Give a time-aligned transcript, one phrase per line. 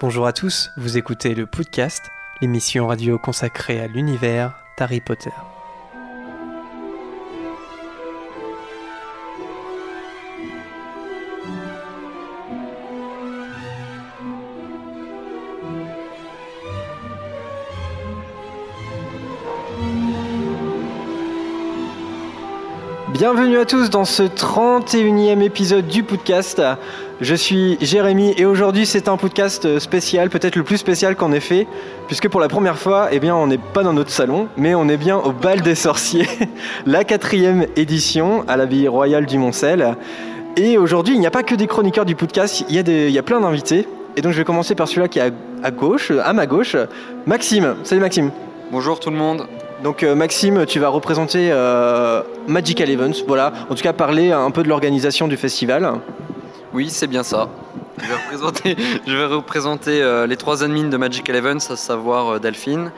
[0.00, 5.32] Bonjour à tous, vous écoutez le podcast, l'émission radio consacrée à l'univers d'Harry Potter.
[23.18, 26.62] Bienvenue à tous dans ce 31e épisode du podcast.
[27.20, 31.40] Je suis Jérémy et aujourd'hui c'est un podcast spécial, peut-être le plus spécial qu'en ait
[31.40, 31.66] fait,
[32.06, 34.88] puisque pour la première fois, eh bien, on n'est pas dans notre salon, mais on
[34.88, 36.28] est bien au Bal des Sorciers,
[36.86, 39.96] la quatrième édition à l'abbaye royale du Montcel.
[40.56, 43.08] Et aujourd'hui, il n'y a pas que des chroniqueurs du podcast, il y a, des,
[43.08, 43.88] il y a plein d'invités.
[44.14, 45.30] Et donc je vais commencer par celui-là qui est à,
[45.64, 46.76] à gauche, à ma gauche,
[47.26, 47.74] Maxime.
[47.82, 48.30] Salut Maxime.
[48.70, 49.48] Bonjour tout le monde.
[49.82, 54.50] Donc euh, Maxime, tu vas représenter euh, Magical Events, voilà, en tout cas parler un
[54.50, 55.92] peu de l'organisation du festival.
[56.72, 57.48] Oui, c'est bien ça.
[58.00, 62.34] Je vais représenter, je vais représenter euh, les trois admins de Magical Events, à savoir
[62.34, 62.90] euh, Delphine,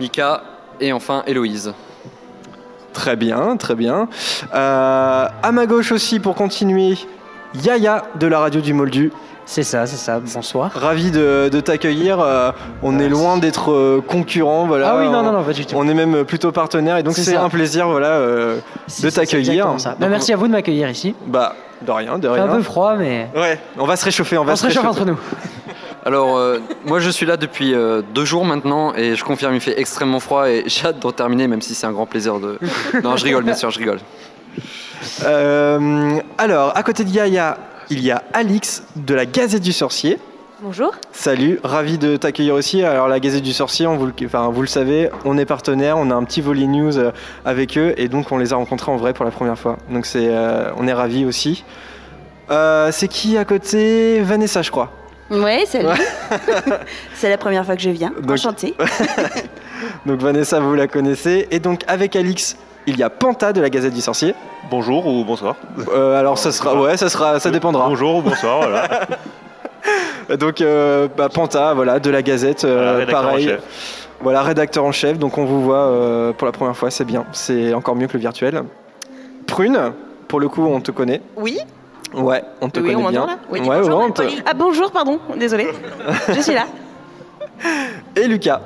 [0.00, 0.42] Mika
[0.80, 1.72] et enfin Héloïse.
[2.92, 4.08] Très bien, très bien.
[4.54, 6.98] Euh, à ma gauche aussi, pour continuer,
[7.62, 9.12] Yaya de la radio du Moldu.
[9.46, 10.20] C'est ça, c'est ça.
[10.20, 10.70] Bonsoir.
[10.74, 12.20] Ravi de, de t'accueillir.
[12.20, 12.52] Euh,
[12.82, 14.92] on est loin d'être euh, concurrents, voilà.
[14.92, 15.74] ah oui, non, On- non, non, pas du tout.
[15.76, 18.58] On est même plutôt partenaires et donc C'est un plaisir, voilà, euh,
[19.02, 19.50] de t'accueillir.
[19.52, 19.96] exactement ça.
[19.98, 21.14] Bah, merci à vous de m'accueillir ici.
[21.26, 22.56] Bah, de rien, de C'est un rien.
[22.56, 25.18] peu froid, mais Ouais, on va se réchauffer, on va on se réchauffe entre nous.
[26.06, 29.60] Alors, euh, moi je suis là depuis euh, deux jours maintenant et je confirme, il
[29.60, 32.58] fait extrêmement froid et j'ai hâte d'en terminer, même si c'est un grand plaisir de.
[33.02, 33.98] Non, je rigole, bien sûr, je rigole.
[35.24, 37.56] Euh, alors, à côté de Yaya,
[37.90, 40.18] il y a Alix de la Gazette du Sorcier.
[40.62, 40.92] Bonjour.
[41.12, 42.82] Salut, ravi de t'accueillir aussi.
[42.84, 45.96] Alors la Gazette du Sorcier, on vous, le, enfin, vous le savez, on est partenaire,
[45.96, 47.12] on a un petit volet news euh,
[47.44, 49.78] avec eux et donc on les a rencontrés en vrai pour la première fois.
[49.90, 51.64] Donc c'est, euh, on est ravis aussi.
[52.50, 54.20] Euh, c'est qui à côté?
[54.20, 54.90] Vanessa, je crois.
[55.30, 55.88] Ouais, salut.
[57.14, 58.12] c'est la première fois que je viens.
[58.20, 58.74] Donc- Enchantée.
[60.06, 61.48] Donc Vanessa, vous la connaissez.
[61.50, 62.56] Et donc avec Alix,
[62.90, 64.34] il y a Panta de la Gazette du Sorcier.
[64.70, 65.56] Bonjour ou bonsoir.
[65.94, 67.86] Euh, alors ça sera, ouais, ça sera, ça dépendra.
[67.88, 69.06] Bonjour ou bonsoir, voilà.
[70.36, 73.44] Donc euh, bah, Panta, voilà, de la Gazette, euh, Voilà, rédacteur en pareil.
[73.46, 73.60] chef.
[74.20, 75.18] Voilà, rédacteur en chef.
[75.18, 77.24] Donc on vous voit euh, pour la première fois, c'est bien.
[77.32, 78.62] C'est encore mieux que le virtuel.
[79.46, 79.92] Prune,
[80.28, 81.22] pour le coup, on te connaît.
[81.36, 81.58] Oui.
[82.14, 83.20] Ouais, on te Oui, on connaît bien.
[83.20, 84.22] m'entend là Oui, ouais, bonjour, ouais, on te-.
[84.46, 85.18] Ah bonjour, pardon.
[85.36, 85.68] Désolée.
[86.28, 86.66] je suis là.
[88.16, 88.60] Et Lucas.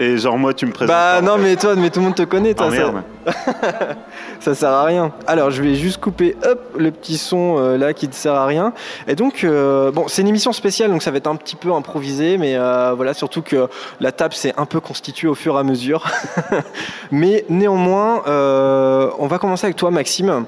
[0.00, 0.94] Et genre moi tu me présentes.
[0.94, 2.68] Bah non, mais toi, mais tout le monde te connaît, toi.
[2.70, 3.94] Ah ça-
[4.40, 5.12] ça sert à rien.
[5.26, 8.46] Alors, je vais juste couper hop le petit son euh, là qui ne sert à
[8.46, 8.72] rien.
[9.08, 11.72] Et donc, euh, bon, c'est une émission spéciale, donc ça va être un petit peu
[11.72, 13.68] improvisé, mais euh, voilà, surtout que
[14.00, 16.04] la table s'est un peu constituée au fur et à mesure.
[17.10, 20.44] mais néanmoins, euh, on va commencer avec toi, Maxime.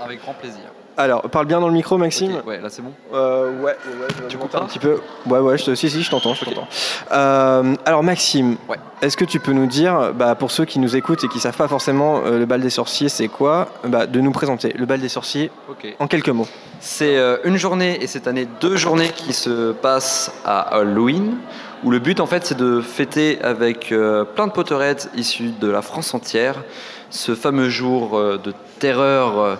[0.00, 0.71] Avec grand plaisir.
[0.96, 2.36] Alors, parle bien dans le micro, Maxime.
[2.36, 2.92] Ok, ouais, là c'est bon.
[3.14, 5.00] Euh, ouais, ouais, Tu un petit peu.
[5.26, 6.68] Ouais, ouais, je te, si, si, je t'entends, je t'entends.
[7.12, 8.76] Euh, alors, Maxime, Ouais.
[9.00, 11.56] est-ce que tu peux nous dire, bah, pour ceux qui nous écoutent et qui savent
[11.56, 15.00] pas forcément euh, le bal des sorciers, c'est quoi, bah, de nous présenter le bal
[15.00, 15.50] des sorciers
[15.98, 16.48] en quelques mots.
[16.80, 21.36] C'est euh, une journée et cette année deux journées qui se passent à Halloween,
[21.84, 25.82] où le but en fait c'est de fêter avec plein de Potterheads issus de la
[25.82, 26.62] France entière
[27.10, 29.58] ce fameux jour de terreur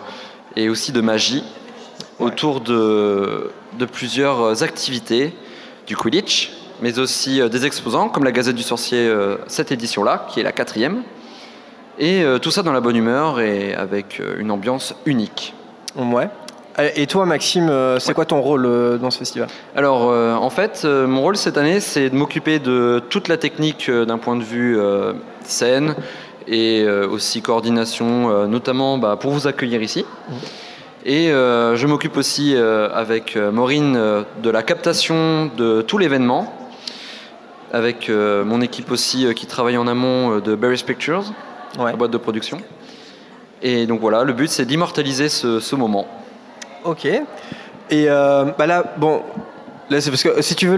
[0.57, 1.45] et aussi de magie
[2.19, 5.35] autour de, de plusieurs activités,
[5.87, 10.27] du Quidditch, mais aussi euh, des exposants comme la Gazette du Sorcier, euh, cette édition-là,
[10.29, 11.03] qui est la quatrième,
[11.99, 15.55] et euh, tout ça dans la bonne humeur et avec euh, une ambiance unique.
[15.97, 16.29] Ouais.
[16.97, 19.49] Et toi, Maxime, euh, c'est quoi ton rôle euh, dans ce festival?
[19.77, 23.37] Alors, euh, en fait, euh, mon rôle cette année, c'est de m'occuper de toute la
[23.37, 25.13] technique euh, d'un point de vue euh,
[25.45, 25.95] scène
[26.47, 30.05] et euh, aussi coordination, euh, notamment bah, pour vous accueillir ici.
[31.05, 33.95] Et euh, je m'occupe aussi avec Maureen
[34.43, 36.53] de la captation de tout l'événement,
[37.73, 41.25] avec mon équipe aussi qui travaille en amont de Barry's Pictures,
[41.79, 41.91] Ouais.
[41.91, 42.59] la boîte de production.
[43.63, 46.07] Et donc voilà, le but c'est d'immortaliser ce, ce moment.
[46.85, 47.07] Ok.
[47.07, 47.25] Et
[47.93, 49.23] euh, bah là, bon,
[49.93, 50.77] là c'est parce que si tu veux,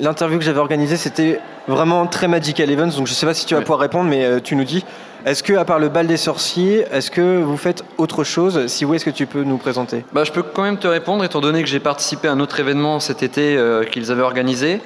[0.00, 3.54] l'interview que j'avais organisée, c'était vraiment très Magical Events, donc je sais pas si tu
[3.54, 3.64] vas Ouais.
[3.64, 4.84] pouvoir répondre, mais euh, tu nous dis,
[5.26, 8.66] est-ce que à part le bal des sorciers, est-ce que vous faites autre chose?
[8.68, 10.04] Si oui, est-ce que tu peux nous présenter?
[10.12, 12.58] Bah, je peux quand même te répondre, étant donné que j'ai participé à un autre
[12.60, 14.80] événement cet été euh, qu'ils avaient organisé,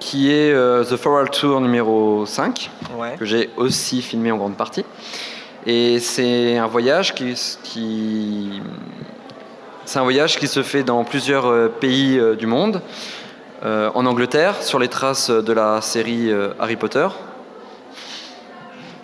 [0.00, 3.14] qui est euh, The Floral Tour numéro 5, Ouais.
[3.18, 4.84] que j'ai aussi filmé en grande partie.
[5.66, 8.62] Et c'est un voyage qui, qui-
[9.88, 12.82] c'est un voyage qui se fait dans plusieurs euh, pays euh, du monde.
[13.64, 16.30] Euh, en Angleterre, sur les traces de la série
[16.60, 17.08] Harry Potter.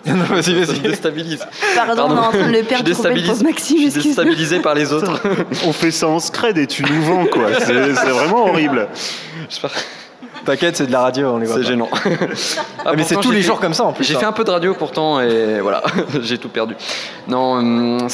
[0.05, 0.81] Non, vas-y, vas-y.
[0.81, 1.43] déstabilise.
[1.73, 4.93] Pardon, on est en train de le perdre pauvre Maxime, je suis déstabilisé par les
[4.93, 5.19] autres.
[5.65, 7.47] On fait ça en scred et tu nous vends, quoi.
[7.59, 8.87] C'est vraiment horrible.
[9.49, 9.71] J'espère-
[10.45, 11.89] T'inquiète, c'est de la radio, on les voit C'est gênant.
[12.85, 14.03] Ah, mais c'est tous les fait- jours comme ça en plus.
[14.03, 14.19] J'ai hein.
[14.19, 15.81] fait un peu de radio pourtant et voilà,
[16.21, 16.75] j'ai tout perdu.
[17.27, 18.07] Non, hum,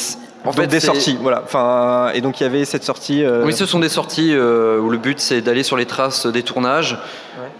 [0.44, 1.42] en Donc fait, des sorties, voilà.
[1.44, 3.24] Enfin, et donc il y avait cette sortie.
[3.24, 6.26] euh, Oui, ce sont des sorties euh, où le but c'est d'aller sur les traces
[6.26, 6.98] des tournages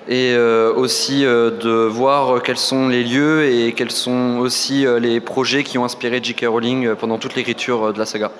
[0.09, 5.21] et euh, aussi euh, de voir quels sont les lieux et quels sont aussi les
[5.21, 6.47] projets qui ont inspiré J.K.
[6.49, 8.31] Rowling pendant toute l'écriture de la saga.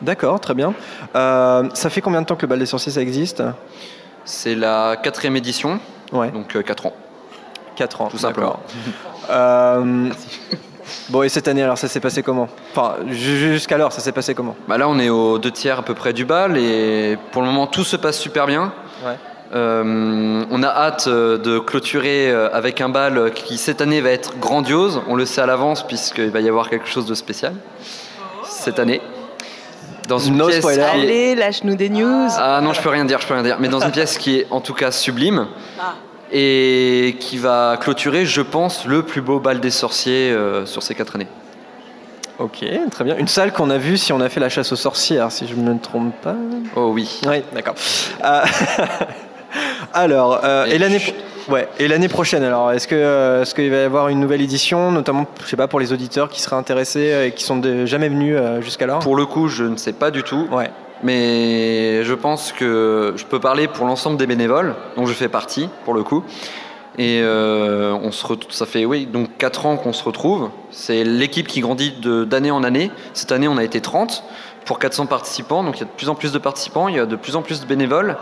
[0.00, 0.72] D'accord, très bien.
[1.14, 3.42] Ça fait combien de temps que le bal des sorciers ça existe?
[4.24, 5.78] C'est la quatrième édition,
[6.12, 6.92] Ouais, donc 4 ans.
[7.76, 8.08] 4 ans.
[8.08, 8.58] Tout simplement.
[9.30, 10.08] Euh,
[11.08, 14.34] bon, et cette année alors ça s'est passé comment Enfin, ju- jusqu'alors ça s'est passé
[14.34, 17.42] comment Bah là, on est aux deux tiers à peu près du bal et pour
[17.42, 18.72] le moment, tout se passe super bien.
[19.04, 19.16] Ouais.
[19.54, 24.10] Euh, on a hâte euh, de clôturer euh, avec un bal qui cette année va
[24.10, 25.00] être grandiose.
[25.06, 27.54] On le sait à l'avance puisqu'il va y avoir quelque chose de spécial
[28.48, 29.00] cette année.
[30.08, 30.84] Dans une No pièce spoiler.
[30.92, 32.28] qui Allez, lâche-nous des news.
[32.36, 33.56] Ah non, je peux rien dire, je peux rien dire.
[33.60, 35.46] Mais dans une pièce qui est en tout cas sublime
[35.80, 35.94] Ah.
[36.32, 40.94] Et qui va clôturer, je pense, le plus beau bal des sorciers euh, sur ces
[40.94, 41.28] quatre années.
[42.38, 43.16] Ok, très bien.
[43.16, 45.54] Une salle qu'on a vue si on a fait la chasse aux sorcières, si je
[45.54, 46.34] ne me trompe pas.
[46.74, 47.20] Oh oui.
[47.28, 47.74] Oui, d'accord.
[48.24, 48.40] Euh,
[49.92, 51.14] alors, euh, et, Et l'année, chut.
[51.48, 54.90] ouais, et l'année prochaine, alors, est-ce que, est-ce qu'il va y avoir une nouvelle édition,
[54.90, 58.08] notamment, je sais pas, pour les auditeurs qui seraient intéressés et qui sont de- jamais
[58.08, 58.98] venus jusqu'alors?
[58.98, 60.48] Pour le coup, je ne sais pas du tout.
[60.50, 60.70] Ouais.
[61.04, 65.68] Mais je pense que je peux parler pour l'ensemble des bénévoles, dont je fais partie,
[65.84, 66.24] pour le coup.
[66.96, 70.48] Et euh, on se ça fait oui, donc 4 ans qu'on se retrouve.
[70.70, 71.92] C'est l'équipe qui grandit
[72.26, 72.90] d'année en année.
[73.12, 74.24] Cette année, on a été 30
[74.64, 75.62] pour 400 participants.
[75.62, 77.36] Donc il y a de plus en plus de participants, il y a de plus
[77.36, 78.16] en plus de bénévoles.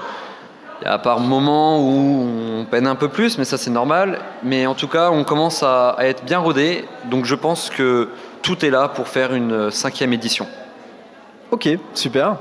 [0.80, 2.26] Il y a par moments où
[2.58, 4.18] on peine un peu plus, mais ça c'est normal.
[4.42, 6.84] Mais en tout cas, on commence à, à être bien rodé.
[7.04, 8.08] Donc je pense que
[8.42, 10.48] tout est là pour faire une cinquième édition.
[11.52, 12.38] Ok, super.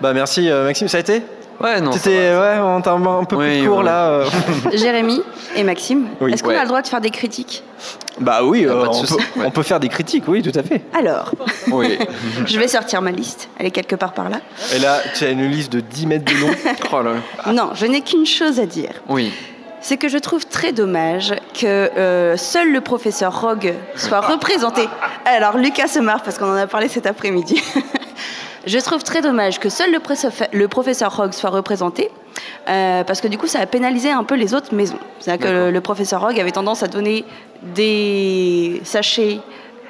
[0.00, 1.22] Bah merci euh, Maxime, ça a été
[1.60, 1.92] Ouais, non.
[1.92, 2.40] ça C'était va.
[2.54, 3.84] ouais, on t'a un, un peu plus Oui, oui.
[3.84, 4.06] là.
[4.08, 4.24] euh.
[4.72, 5.20] Jérémy
[5.56, 6.32] et Maxime, Oui.
[6.32, 6.56] est-ce qu'on Ouais.
[6.56, 7.62] a le droit de faire des critiques?
[8.18, 9.44] Bah oui, euh, on, peut, ouais.
[9.46, 10.80] on peut faire des critiques, oui, tout à fait.
[10.94, 11.32] Alors,
[11.70, 11.98] Oui.
[12.46, 13.50] je vais sortir ma liste.
[13.58, 14.38] Elle est quelque part par là.
[14.74, 16.50] Et là, tu as une liste de 10 mètres de long.
[16.92, 17.52] Oh là.
[17.52, 18.92] Non, je n'ai qu'une chose à dire.
[19.08, 19.30] Oui.
[19.82, 24.82] C'est que je trouve très dommage que euh, seul le professeur Rogue soit représenté.
[25.26, 27.62] Alors, Lucas se marre parce qu'on en a parlé cet après-midi.
[28.66, 32.10] Je trouve très dommage que seul le, professeur Rogue soit représenté.
[32.68, 34.98] euh, parce que du coup, ça a pénalisé un peu les autres maisons.
[35.18, 37.24] C'est-à-dire que le, le professeur Rogue avait tendance à donner
[37.62, 39.40] des sachets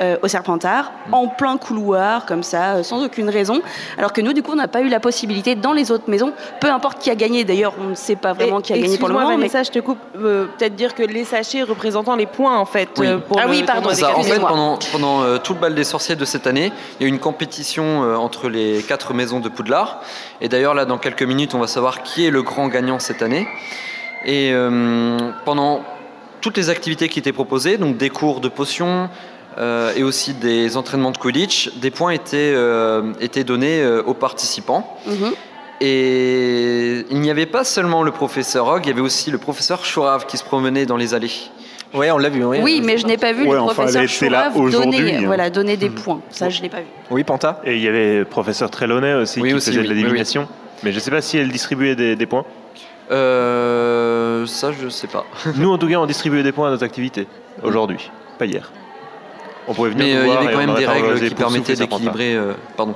[0.00, 3.61] euh, au Serpentard en plein couloir, comme ça, euh, sans aucune raison.
[3.99, 6.32] Alors que nous, du coup, on n'a pas eu la possibilité dans les autres maisons,
[6.61, 7.44] peu importe qui a gagné.
[7.44, 9.37] D'ailleurs, on ne sait pas vraiment Et- qui a gagné pour le excuse-moi, moment.
[9.38, 9.99] mais- Vanessa, je te coupe.
[10.17, 12.88] euh, Peut-être dire que les sachets représentant les points, en fait.
[12.99, 13.06] Oui.
[13.06, 15.75] euh, pour Ah le oui, pardon, Ça, en fait, pendant, pendant euh, tout le bal
[15.75, 19.12] des sorciers de cette année, il y a eu une compétition euh, entre les quatre
[19.14, 20.00] maisons de Poudlard.
[20.41, 23.23] Et d'ailleurs, là, dans quelques minutes, on va savoir qui est le grand gagnant cette
[23.23, 23.46] année.
[24.25, 25.82] Et euh, pendant
[26.41, 29.08] toutes les activités qui étaient proposées, donc des cours de potions
[29.58, 34.14] euh, et aussi des entraînements de Quidditch, des points étaient, euh, étaient donnés euh, aux
[34.14, 34.97] participants.
[35.06, 35.32] Mhm.
[35.82, 39.85] Et il n'y avait pas seulement le professeur Rogue, il y avait aussi le professeur
[39.85, 41.31] Chourave qui se promenait dans les allées.
[41.94, 42.44] Ouais, on l'a vu.
[42.44, 45.22] Oui, Oui, mais je n'ai pas vu Ouais, le enfin, professeur là donner, hein.
[45.25, 46.20] voilà, donner des points.
[46.31, 46.86] Ça, je l'ai pas vu.
[47.10, 47.60] Oui, Panta.
[47.65, 49.94] Et il y avait le professeur Trelawney aussi Oui, qui aussi, faisait oui, de la
[49.96, 50.08] oui, oui.
[50.08, 50.46] divination.
[50.82, 52.44] Mais je sais pas si elle distribuait des, des points.
[53.10, 55.25] Euh, ça, je sais pas.
[55.56, 57.27] Nous, en tout cas, on distribuait des points à notre activité
[57.63, 58.70] aujourd'hui, pas hier.
[59.70, 62.34] On pouvait venir Mais euh, il y avait quand même des règles qui permettaient d'équilibrer.
[62.34, 62.94] euh, pardon.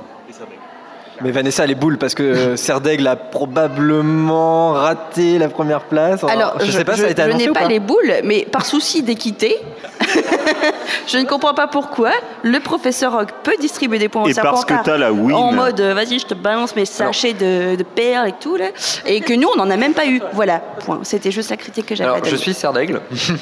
[1.21, 6.23] Mais Vanessa, les boules, parce que euh, Serdaigle a probablement raté la première place.
[6.25, 8.45] Alors, je, sais pas, je, ça a été je n'ai pas, pas les boules, mais
[8.51, 9.57] par souci d'équité,
[11.07, 12.11] je ne comprends pas pourquoi
[12.43, 15.33] le professeur Rogue peut distribuer des points au Et parce que t'as la win.
[15.33, 18.67] en mode euh, vas-y, je te balance mes sachets de, de perles et tout, là,
[19.05, 20.21] et que nous, on n'en a même pas eu.
[20.33, 20.99] Voilà, point.
[21.03, 23.01] C'était juste la critique que j'avais à Alors, je suis Serdaigle.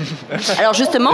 [0.59, 1.11] Alors, justement,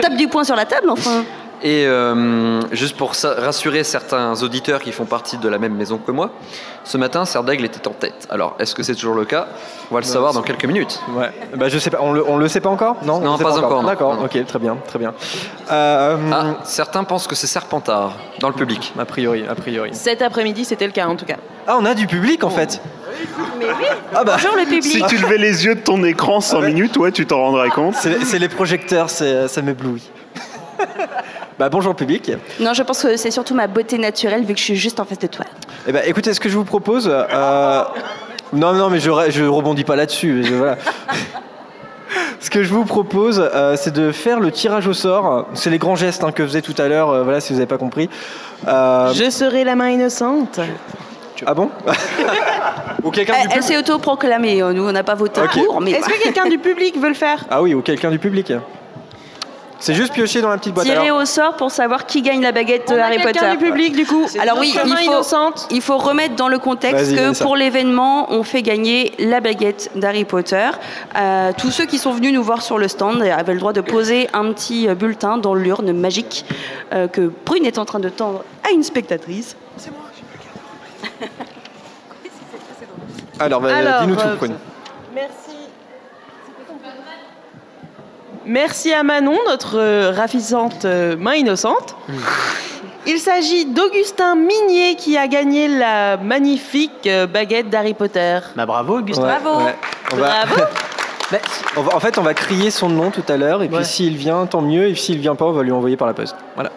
[0.00, 1.24] tape du poing sur la table, enfin.
[1.64, 6.10] Et euh, juste pour rassurer certains auditeurs qui font partie de la même maison que
[6.10, 6.30] moi,
[6.82, 8.26] ce matin, Serdaigle était en tête.
[8.30, 9.46] Alors, est-ce que c'est toujours le cas?
[9.90, 11.00] On va le savoir dans quelques minutes.
[11.10, 11.30] Ouais.
[11.56, 11.98] Bah, je sais pas.
[12.00, 12.96] On le, on le sait pas encore?
[13.04, 13.20] Non.
[13.20, 13.84] Non, pas encore.
[13.84, 14.18] D'accord.
[14.24, 15.14] Ok, très bien, très bien.
[15.70, 18.92] Euh, Ah, certains pensent que c'est Serpentard dans le public.
[18.98, 19.90] A priori, a priori.
[19.92, 21.36] Cet après-midi, c'était le cas, en tout cas.
[21.68, 22.80] Ah, on a du public en fait.
[23.60, 23.84] Mais oui,
[24.16, 24.32] Ah bah.
[24.32, 24.82] bonjour le public.
[24.82, 27.94] Si tu levais les yeux de ton écran 100 minutes, ouais, tu t'en rendrais compte.
[27.94, 30.10] C'est c'est les projecteurs, c'est- ça m'éblouit.
[31.58, 32.32] Bah bonjour public.
[32.60, 35.04] Non, je pense que c'est surtout ma beauté naturelle vu que je suis juste en
[35.04, 35.44] face de toi.
[35.86, 37.08] Eh ben, écoutez, ce que je vous propose.
[37.12, 37.82] euh,
[38.52, 40.42] non, non, mais je, je rebondis pas là-dessus.
[40.56, 40.76] voilà.
[42.40, 45.46] Ce que je vous propose, euh, c'est de faire le tirage au sort.
[45.54, 47.08] C'est les grands gestes hein, que faisait tout à l'heure.
[47.10, 48.10] euh, voilà, si vous n'avez pas compris.
[48.68, 50.60] Euh, Je serai la main innocente.
[51.46, 51.70] Ah bon
[53.02, 54.60] Ou quelqu'un Elle, elle s'est autoproclamée.
[54.60, 55.52] Nous, on n'a pas voté Ok.
[55.64, 57.44] pour, mais Est-ce que quelqu'un du public veut le faire?
[57.50, 58.52] Ah oui, ou quelqu'un du public.
[59.82, 60.86] C'est juste piocher dans la petite boîte.
[60.86, 63.50] tirer Alors, au sort pour savoir qui gagne la baguette de Harry Potter.
[63.50, 64.28] du public du coup.
[64.40, 65.66] Alors oui, il faut- innocente.
[65.72, 70.24] Il faut remettre dans le contexte que pour l'événement, on fait gagner la baguette d'Harry
[70.24, 70.70] Potter.
[71.16, 73.80] Euh, tous ceux qui sont venus nous voir sur le stand avaient le droit de
[73.80, 76.44] poser un petit euh, bulletin dans l'urne magique
[76.92, 79.56] euh, que Prune est en train de tendre à une spectatrice.
[83.40, 84.54] alors, bah, Alors, dis-nous tout, Prune.
[85.12, 85.51] Merci.
[88.46, 91.94] Merci à Manon, notre euh, ravissante euh, main innocente.
[93.06, 98.38] Il s'agit d'Augustin Minier qui a gagné la magnifique euh, baguette d'Harry Potter.
[98.56, 99.22] Bah bravo, Augustin.
[99.24, 99.64] Ouais, Bravo.
[99.64, 99.74] ouais.
[100.12, 100.62] On va- Bravo.
[101.30, 101.38] Bah,
[101.78, 103.84] on va- en fait, on va crier son nom tout à l'heure, et puis Ouais.
[103.84, 106.36] s'il vient, tant mieux, et s'il vient pas, on va lui envoyer par la poste.
[106.56, 106.70] Voilà.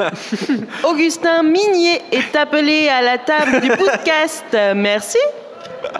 [0.84, 4.44] Augustin Minier est appelé à la table du podcast.
[4.74, 5.18] Merci.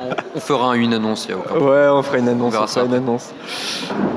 [0.01, 2.47] On, on fera une annonce, il y a aucun Ouais, on fera une annonce.
[2.49, 2.87] On verra fera ça.
[2.87, 3.33] une annonce.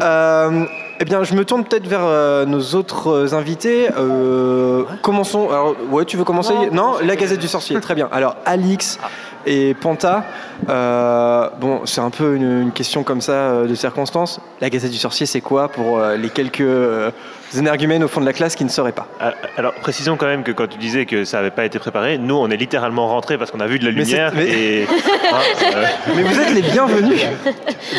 [0.01, 0.65] Euh,
[0.99, 3.89] eh bien, je me tourne peut-être vers euh, nos autres euh, invités.
[3.97, 5.49] Euh, Commençons.
[5.49, 6.53] Alors, ouais, tu veux commencer?
[6.71, 7.79] Non, la Gazette du Sorcier.
[7.81, 8.07] Très bien.
[8.11, 8.99] Alors, Alix
[9.45, 10.23] et Panta.
[10.69, 14.39] euh, bon, c'est un peu une, une question comme ça euh, de circonstance.
[14.61, 17.11] La Gazette du Sorcier, c'est quoi pour euh, les quelques euh,
[17.57, 20.43] énergumènes au fond de la classe qui ne sauraient pas Ah, Alors, précisons quand même
[20.43, 23.37] que quand tu disais que ça n'avait pas été préparé, nous, on est littéralement rentrés
[23.37, 24.31] parce qu'on a vu de la lumière.
[24.35, 25.37] mais- Et, hein,
[25.75, 27.21] euh, Mais vous êtes les bienvenus.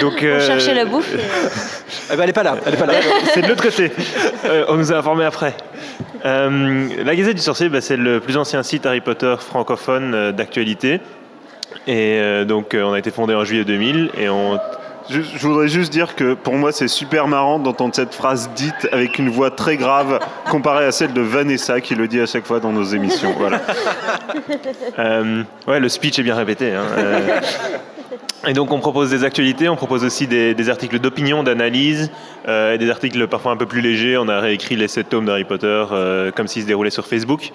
[0.00, 1.10] donc, euh, chercher la bouffe.
[2.12, 2.56] Eh ben, elle est pas là.
[2.66, 2.94] Elle est pas là.
[3.32, 3.92] C'est de l'autre côté.
[4.44, 5.54] Euh, on nous a informé après.
[6.24, 10.32] Euh, la Gazette du Sorcier, bah, c'est le plus ancien site Harry Potter francophone euh,
[10.32, 11.00] d'actualité.
[11.86, 14.58] Et euh, donc, euh, on a été fondé en juillet 2000 et on
[15.10, 18.88] Je, je voudrais juste dire que pour moi, c'est super marrant d'entendre cette phrase dite
[18.90, 20.18] avec une voix très grave
[20.50, 23.34] comparée à celle de Vanessa qui le dit à chaque fois dans nos émissions.
[23.38, 23.60] Voilà.
[24.98, 26.72] Euh, ouais, le speech est bien répété.
[26.72, 27.40] hein, euh.
[28.46, 32.10] Et donc on propose des actualités, on propose aussi des, des articles d'opinion, d'analyse,
[32.48, 34.16] euh, et des articles parfois un peu plus légers.
[34.18, 37.52] On a réécrit les sept tomes d'Harry Potter euh, comme s'ils se déroulaient sur Facebook.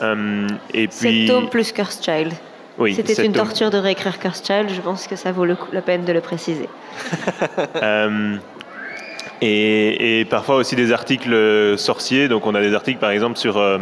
[0.00, 2.32] Euh, et puis, Sept tomes plus Curse Child.
[2.82, 5.68] Oui, C'était une torture de réécrire Curse Child, je pense que ça vaut le coup-
[5.72, 6.68] la peine de le préciser.
[7.82, 8.36] Euh,
[9.40, 12.28] et, et parfois aussi des articles sorciers.
[12.28, 13.78] Donc on a des articles par exemple sur, euh,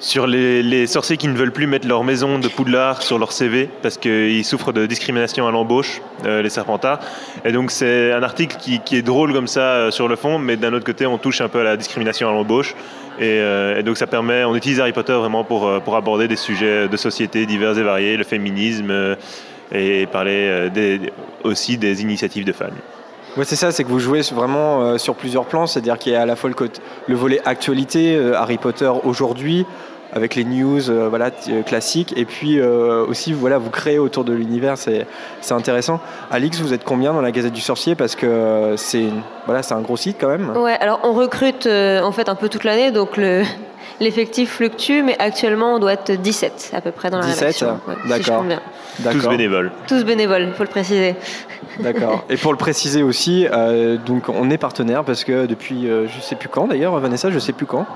[0.00, 3.68] sur les, sorciers qui ne veulent plus mettre leur maison de Poudlard sur leur CV
[3.82, 7.00] parce qu'ils souffrent de discrimination à l'embauche, euh, les Serpentards.
[7.44, 10.56] Et donc c'est un article qui, est drôle comme ça euh, sur le fond, mais
[10.56, 12.74] d'un autre côté on touche un peu à la discrimination à l'embauche.
[13.18, 16.96] Et, euh, donc ça permet, on utilise Harry Potter vraiment pour, aborder des sujets de
[16.96, 19.16] société divers et variés, le féminisme
[19.72, 20.70] et parler
[21.42, 22.66] aussi des initiatives de fans.
[23.36, 26.16] Ouais, c'est ça, c'est que vous jouez vraiment euh, sur plusieurs plans, c'est-à-dire qu'il y
[26.16, 26.56] a à la fois le,
[27.06, 29.66] le volet actualité, euh, Harry Potter aujourd'hui,
[30.12, 34.24] avec les news euh, voilà, euh, classiques, et puis euh, aussi voilà, vous créez autour
[34.24, 35.06] de l'univers, c'est
[35.40, 36.00] c'est intéressant.
[36.30, 37.94] Alix, vous êtes combien dans la Gazette du Sorcier?
[37.94, 39.06] Parce que euh, c'est
[39.46, 40.56] voilà, c'est un gros site quand même.
[40.56, 43.42] Ouais, alors on recrute euh, en fait un peu toute l'année, donc le-
[44.00, 47.80] l'effectif fluctue, mais actuellement on doit être 17 à peu près dans la 17, rédaction.
[47.86, 48.44] ouais, si je d'accord.
[48.44, 48.60] bien.
[48.96, 49.30] Tous D'accord.
[49.30, 49.70] bénévoles.
[49.86, 51.14] Tous bénévoles, il faut le préciser.
[51.80, 52.24] D'accord.
[52.30, 56.20] Et pour le préciser aussi, euh, donc on est partenaire parce que depuis euh, je
[56.20, 57.86] sais plus quand d'ailleurs, Vanessa, je sais plus quand.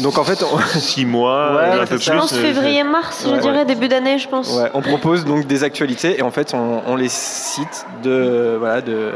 [0.00, 1.94] Donc en fait, on, Six mois, Ouais, un c'est peu ça.
[1.96, 2.02] plus.
[2.04, 3.38] Je pense euh, février-mars, je Ouais.
[3.40, 4.56] dirais, début d'année, je pense.
[4.56, 8.80] Ouais, on propose donc des actualités et en fait on, on les cite de voilà
[8.80, 9.12] de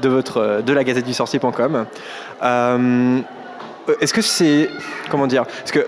[0.00, 1.86] de votre de la gazette du sorcier.com.
[2.42, 3.18] Euh,
[4.00, 4.68] Est-ce que c'est
[5.10, 5.86] comment dire Parce que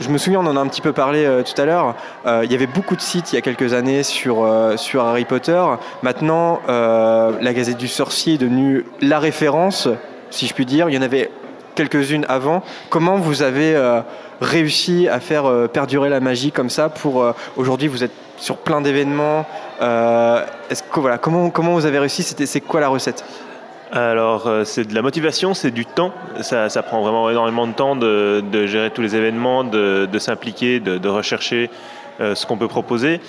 [0.00, 1.96] je me souviens, on en a un petit peu parlé euh, tout à l'heure.
[2.24, 5.02] euh, il y avait beaucoup de sites il y a quelques années sur euh, sur
[5.04, 5.60] Harry Potter.
[6.02, 9.88] Maintenant, euh, la Gazette du Sorcier est devenue la référence,
[10.30, 10.88] si je puis dire.
[10.88, 11.30] Il y en avait
[11.78, 12.62] quelques-unes avant.
[12.90, 14.00] Comment vous avez euh,
[14.40, 18.56] réussi à faire euh, perdurer la magie comme ça pour euh, aujourd'hui vous êtes sur
[18.56, 19.46] plein d'événements.
[19.80, 23.24] euh, est-ce que voilà comment comment vous avez réussi C'était c'est quoi la recette?
[23.90, 26.12] Alors, c'est de la motivation, c'est du temps.
[26.42, 30.18] Ça, ça prend vraiment énormément de temps de, de gérer tous les événements, de, de
[30.18, 31.70] s'impliquer, de, de rechercher
[32.20, 33.22] ce qu'on peut proposer.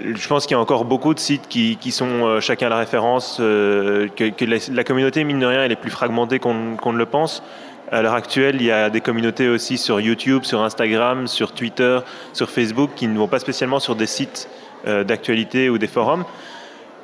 [0.00, 3.38] Je pense qu'il y a encore beaucoup de sites qui, sont euh, chacun la référence,
[3.40, 7.06] euh, que, la, communauté, mine de rien, elle est plus fragmentée qu'on qu'on ne le
[7.06, 7.42] pense.
[7.90, 11.98] À l'heure actuelle, il y a des communautés aussi sur YouTube, sur Instagram, sur Twitter,
[12.32, 14.48] sur Facebook, qui ne vont pas spécialement sur des sites
[14.86, 16.24] euh, d'actualité ou des forums.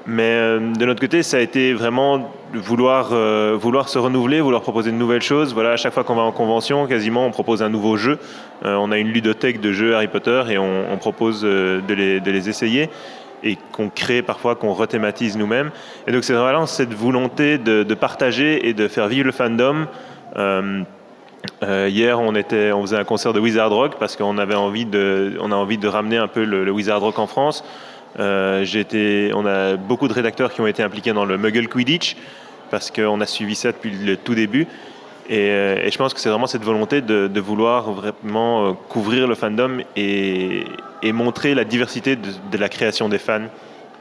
[0.06, 4.62] Mais euh, de notre côté, ça a été vraiment vouloir, euh, vouloir se renouveler, vouloir
[4.62, 5.52] proposer de nouvelles choses.
[5.52, 8.18] Voilà, à chaque fois qu'on va en convention, quasiment, on propose un nouveau jeu.
[8.64, 12.88] Euh, on a une ludothèque de jeux Harry Potter et on, propose de, les, essayer.
[13.42, 15.70] et qu'on crée parfois, qu'on rethématise nous-mêmes.
[16.06, 19.86] Et donc c'est vraiment cette volonté de, partager et de faire vivre le fandom.
[21.62, 25.54] Hier, on, faisait un concert de Wizard Rock parce qu'on avait envie de, on a
[25.54, 27.62] envie de ramener un peu le Wizard Rock en France.
[28.18, 32.16] Euh, été- on a beaucoup de rédacteurs qui ont été impliqués dans le Muggle Quidditch
[32.70, 34.66] parce qu'on a suivi ça depuis le tout début.
[35.28, 39.34] Et, euh, je pense que c'est vraiment cette volonté de, vouloir vraiment euh, couvrir le
[39.34, 40.64] fandom et,
[41.12, 43.48] montrer la diversité de, de la création des fans,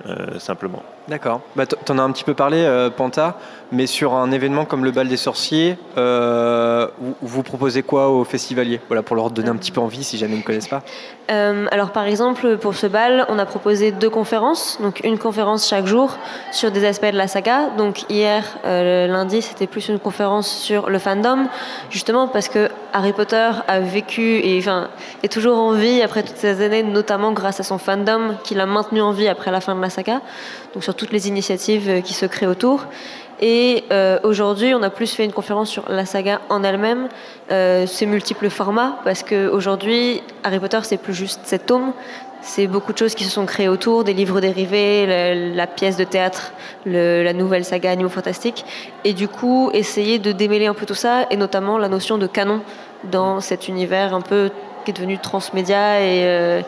[0.06, 0.84] euh, simplement.
[1.08, 1.40] D'accord.
[1.56, 3.38] Bah, t- T'en as un petit peu parlé, euh, Panta,
[3.72, 6.88] mais sur un événement comme le bal des sorciers, euh,
[7.22, 8.82] vous, proposez quoi aux festivaliers?
[8.88, 10.84] Voilà, pour leur donner un petit peu envie si jamais ils ne connaissent pas.
[11.32, 15.68] Euh, alors par exemple pour ce bal, on a proposé deux conférences, donc une conférence
[15.68, 16.18] chaque jour
[16.52, 17.70] sur des aspects de la saga.
[17.78, 21.48] Donc hier, lundi, c'était plus une conférence sur le fandom,
[21.90, 24.58] justement parce que Harry Potter a vécu et
[25.24, 28.66] est toujours en vie après toutes ces années, notamment grâce à son fandom qu'il a
[28.66, 30.22] maintenu en vie après la fin de la saga.
[30.74, 32.86] Donc toutes les initiatives euh, qui se créent autour.
[33.39, 37.08] Et euh, aujourd'hui, on a plus fait une conférence sur la saga en elle-même,
[37.51, 41.94] euh, ses multiples formats, parce qu'aujourd'hui, Harry Potter, c'est plus juste sept tomes,
[42.42, 46.04] c'est beaucoup de choses qui se sont créées autour, des livres dérivés, la, pièce de
[46.04, 46.54] théâtre,
[46.86, 48.66] la nouvelle saga Animaux Fantastiques,
[49.04, 52.25] et du coup, essayer de démêler un peu tout ça, et notamment la notion de
[52.25, 52.62] canon
[53.04, 54.50] dans cet univers un peu
[54.88, 56.62] qui est devenu transmédia et euh,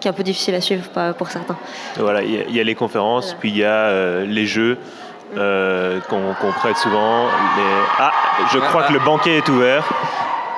[0.00, 0.84] qui est un peu difficile à suivre
[1.16, 1.56] pour certains.
[1.96, 3.38] Voilà, il y, a- y a les conférences, Voilà.
[3.40, 4.78] puis il y a euh, les jeux
[5.36, 7.24] euh, qu'on prête souvent.
[7.56, 7.62] Les-
[7.98, 8.12] Ah,
[8.52, 9.84] je crois que le banquet est ouvert.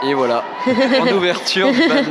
[0.03, 0.43] Et voilà,
[0.99, 2.03] en ouverture euh,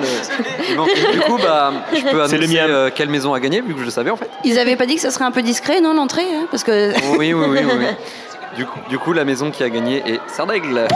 [0.70, 1.12] du banquet.
[1.12, 2.70] Du coup, bah, je peux C'est le annoncer miam.
[2.70, 4.30] euh, quelle maison a gagné, vu que je le savais en fait.
[4.44, 6.92] Ils avaient pas dit que ça serait un peu discret, non, l'entrée hein Parce que.
[7.18, 7.72] Oui, oui, oui, oui.
[7.80, 7.86] oui.
[8.58, 10.88] Du coup, du coup, la maison qui a gagné est Sardaigle.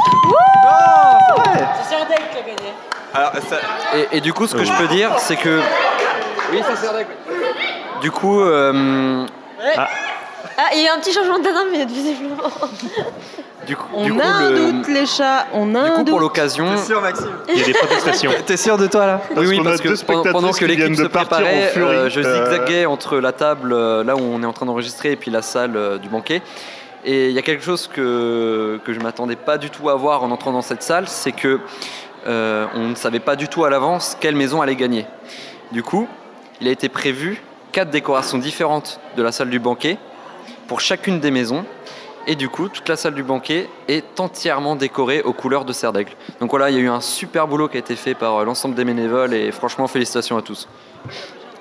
[3.95, 5.61] Et, et du coup, ce que je peux dire, c'est que.
[6.53, 7.09] Oui, c'est Sardaigle.
[8.01, 9.25] Du coup, euh,
[9.77, 12.43] Ah, il y a un petit changement de mais visiblement.
[13.65, 15.91] du coup, On du coup, a un le- doute, les chats, on a du un
[15.91, 16.09] coup, doute.
[16.09, 16.65] pour l'occasion,
[17.01, 18.31] Maxime Il y a des protestations.
[18.45, 21.69] T'es sûr de toi là oui, oui, parce que pendant, que qui l'équipe se préparait,
[21.73, 21.95] furie.
[21.95, 25.13] euh, je Euh, zigzaguais entre la table euh, là où on est en train d'enregistrer
[25.13, 26.41] et puis la salle euh, du banquet.
[27.05, 30.23] Et il y a quelque chose que, que je m'attendais pas du tout à voir
[30.23, 31.59] en entrant dans cette salle, c'est que
[32.27, 35.05] euh, on ne savait pas du tout à l'avance quelle maison allait gagner.
[35.71, 36.07] Du coup,
[36.61, 39.97] il a été prévu quatre décorations différentes de la salle du banquet
[40.67, 41.65] pour chacune des maisons.
[42.25, 45.91] Et du coup, toute la salle du banquet est entièrement décorée aux couleurs de Serre
[45.91, 46.13] d'Aigle.
[46.39, 48.45] Donc voilà, il y a eu un super boulot qui a été fait par euh,
[48.45, 50.69] l'ensemble des bénévoles et franchement, félicitations à tous.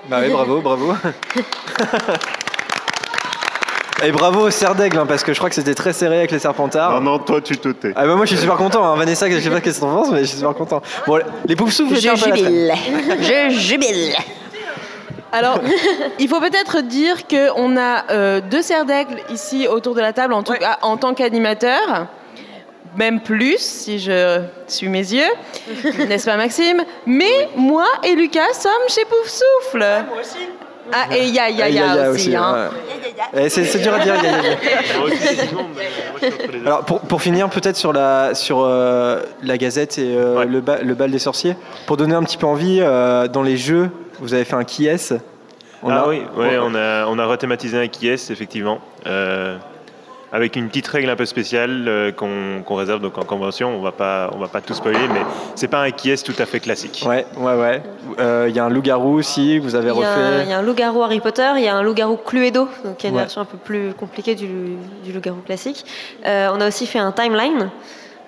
[0.08, 0.94] Bah oui, bravo, bravo.
[4.04, 6.32] Et bravo au Serre d'Aigle, hein, parce que je crois que c'était très serré avec
[6.32, 7.00] les Serpentards.
[7.00, 7.92] Non, non, toi, tu te tais.
[7.94, 8.96] Ah bah moi je suis super content, hein.
[8.96, 10.82] Vanessa, je sais pas qu'est-ce que t'en penses, mais je suis super content.
[11.06, 12.72] Bon, les poufs souffles, Je jubile.
[13.20, 14.16] Je jubile.
[15.32, 15.60] Alors,
[16.18, 20.32] il faut peut-être dire qu'on a euh, deux serres d'aigle ici autour de la table,
[20.34, 22.06] en tout cas en tant qu'animateur.
[22.98, 25.30] Même plus, si je suis mes yeux,
[26.08, 26.82] n'est-ce pas Maxime?
[27.06, 29.78] Mais moi et Lucas sommes chez Pouf Souffle.
[30.08, 30.36] moi aussi.
[30.92, 32.36] Ah, et Ya Ya Ya aussi.
[32.36, 32.68] hein.
[33.34, 33.44] ouais.
[33.44, 34.56] Eh, c'est c'est dur à dire, ya, ya, ya.
[36.66, 40.44] Alors pour, pour finir peut-être sur la sur euh, la Gazette et euh, Ouais.
[40.46, 43.56] le, ba- le bal des sorciers, pour donner un petit peu envie, euh, dans les
[43.56, 43.90] jeux,
[44.22, 45.12] vous avez fait un qui est
[45.82, 48.78] On ah a- oui, ouais, on, a, on a rethématisé un qui est, effectivement.
[49.06, 49.56] Euh,
[50.34, 53.68] avec une petite règle un peu spéciale euh, qu'on qu'on réserve donc en convention.
[53.76, 55.20] On va pas, on va pas tout spoiler, mais
[55.56, 57.04] c'est pas un qui est tout à fait classique.
[57.06, 57.82] Ouais, ouais, ouais.
[58.18, 60.48] Euh, Il y a un loup-garou aussi vous avez Il y, a un, il refait.
[60.50, 63.06] y a un loup-garou Harry Potter, il y a un loup-garou Cluedo, donc il y
[63.06, 63.22] a une Ouais.
[63.22, 64.46] version un peu plus compliquée du,
[65.04, 65.84] du loup-garou classique.
[66.24, 67.68] Euh, on a aussi fait un timeline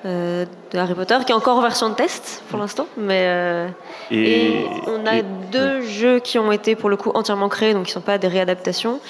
[0.04, 3.68] euh, de Harry Potter, qui est encore en version de test pour l'instant, mais euh,
[4.10, 7.84] et, on a et- deux jeux qui ont été pour le coup entièrement créés, donc
[7.84, 9.00] qui ne sont pas des réadaptations.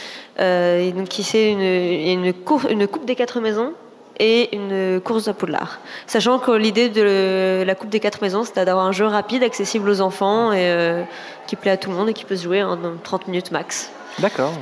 [0.40, 3.40] Euh, et donc qui c'est une, il y a une, cour- une coupe des quatre
[3.40, 3.72] maisons
[4.20, 5.80] et une course à Poudlard.
[6.06, 9.88] Sachant que l'idée de la coupe des quatre maisons, c'était d'avoir un jeu rapide, accessible
[9.88, 11.02] aux enfants et euh,
[11.48, 13.90] qui plaît à tout le monde et qui peut se jouer en 30 minutes max.
[14.20, 14.52] D'accord.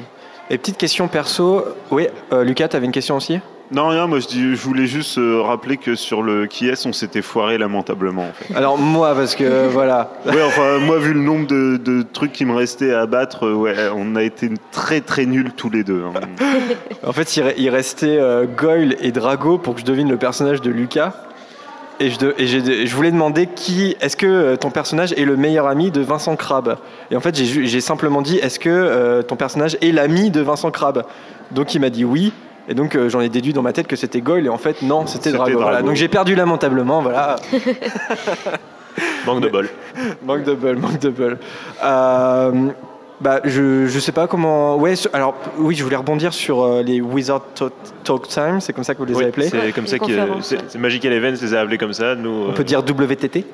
[0.49, 1.65] Et petite question perso.
[1.91, 3.41] Oui, euh, Lucas, t'avais une question aussi?
[3.73, 6.85] Non, rien, moi je, dis, je voulais juste euh, rappeler que sur le qui est,
[6.87, 8.55] on s'était foiré lamentablement en fait.
[8.55, 10.11] Alors moi, parce que voilà.
[10.27, 13.55] Ouais, enfin, moi, vu le nombre de, de trucs qui me restaient à battre, euh,
[13.55, 16.03] ouais, on a été très très nuls tous les deux.
[16.05, 16.21] hein.
[17.07, 20.17] En fait, il, re- il restait euh, Goyle et Drago pour que je devine le
[20.19, 21.15] personnage de Lucas.
[21.99, 23.97] Et je, de- et j'ai- je voulais demander qui.
[24.01, 26.77] Est-ce que ton personnage est le meilleur ami de Vincent Crabbe
[27.11, 30.71] Et en fait, j'ai simplement dit est-ce que euh, ton personnage est l'ami de Vincent
[30.71, 31.05] Crabbe
[31.53, 32.33] Donc il m'a dit oui.
[32.69, 34.83] Et donc euh, j'en ai déduit dans ma tête que c'était Goyle et en fait
[34.83, 35.59] non, c'était C'était Drago.
[35.59, 35.73] Voilà.
[35.73, 35.89] Drago.
[35.89, 37.03] Donc j'ai perdu lamentablement.
[37.03, 37.37] Voilà.
[39.27, 39.69] Manque de bol.
[40.25, 41.39] manque de bol, manque de bol.
[41.83, 42.69] Euh,
[43.23, 44.77] Bah, je, je sais pas comment.
[44.77, 48.73] Ouais, sur- alors oui, je voulais rebondir sur euh, les Wizard Talk, Talk Time, c'est
[48.73, 49.49] comme ça que vous les Oui, avez appelés.
[49.49, 50.79] c'est comme Les ça que ouais.
[50.81, 52.17] Magical Events les a appelés comme ça.
[52.17, 53.45] Nous, On peut dire WTT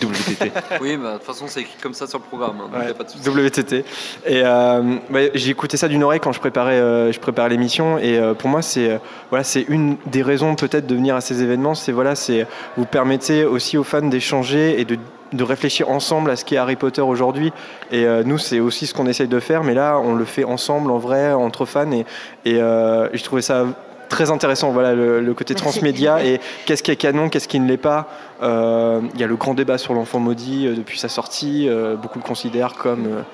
[0.00, 0.52] WTT.
[0.80, 2.56] Oui, bah, de toute façon, c'est écrit comme ça sur le programme.
[2.60, 3.28] hein, donc Ouais, y a pas de souci.
[3.28, 3.84] WTT.
[4.26, 4.96] Et euh,
[5.34, 7.98] j'ai écouté ça d'une oreille quand je préparais, euh, je préparais l'émission.
[7.98, 8.98] Et euh, pour moi, c'est euh,
[9.30, 11.74] voilà, c'est une des raisons peut-être de venir à ces événements.
[11.74, 14.96] C'est voilà, c'est vous permettez aussi aux fans d'échanger et de
[15.32, 17.52] de réfléchir ensemble à ce qu'est Harry Potter aujourd'hui.
[17.90, 19.64] Et euh, nous, c'est aussi ce qu'on essaye de faire.
[19.64, 21.90] Mais là, on le fait ensemble, en vrai, entre fans.
[21.92, 22.04] Et,
[22.44, 23.64] et, euh, je trouvais ça
[24.08, 24.70] très intéressant.
[24.70, 25.62] Voilà, le, le côté Merci.
[25.64, 28.08] transmédia et qu'est-ce qui est canon, qu'est-ce qui ne l'est pas.
[28.42, 31.68] Euh, Il y a le grand débat sur l'enfant maudit euh, depuis sa sortie.
[32.00, 33.24] Beaucoup le considèrent comme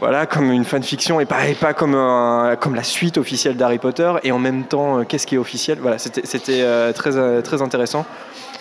[0.00, 3.78] voilà, comme une fanfiction et pas, et pas comme, un- comme la suite officielle d'Harry
[3.78, 4.12] Potter.
[4.22, 5.78] Et en même temps, qu'est-ce qui est officiel?
[5.82, 8.06] Voilà, c'était c'était, euh, très, très intéressant.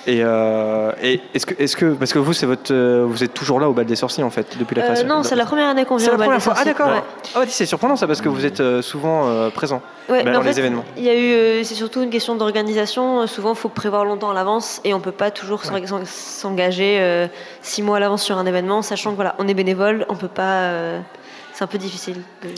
[0.07, 3.69] Et, euh, et est-ce que, parce que vous, c'est votre, euh, vous êtes toujours là
[3.69, 5.07] au bal des sorciers en fait depuis la Euh, création.
[5.07, 6.53] non, c'est la première année qu'on C'est vient la au bal première des fois.
[6.57, 6.87] Ah d'accord.
[6.87, 7.03] Ouais.
[7.35, 10.41] Ah ouais, c'est surprenant ça parce que vous êtes souvent euh, présent Ouais, Bah, dans
[10.41, 10.85] les fait, événements.
[10.95, 13.27] Il y a eu, c'est surtout une question d'organisation.
[13.27, 17.27] Souvent, il faut prévoir longtemps à l'avance et on peut pas toujours s'en- s'en- s'engager
[17.61, 20.29] six mois à l'avance sur un événement, sachant que voilà, on est bénévole, on peut
[20.29, 20.71] pas.
[21.53, 22.21] c'est un peu difficile.
[22.43, 22.49] de-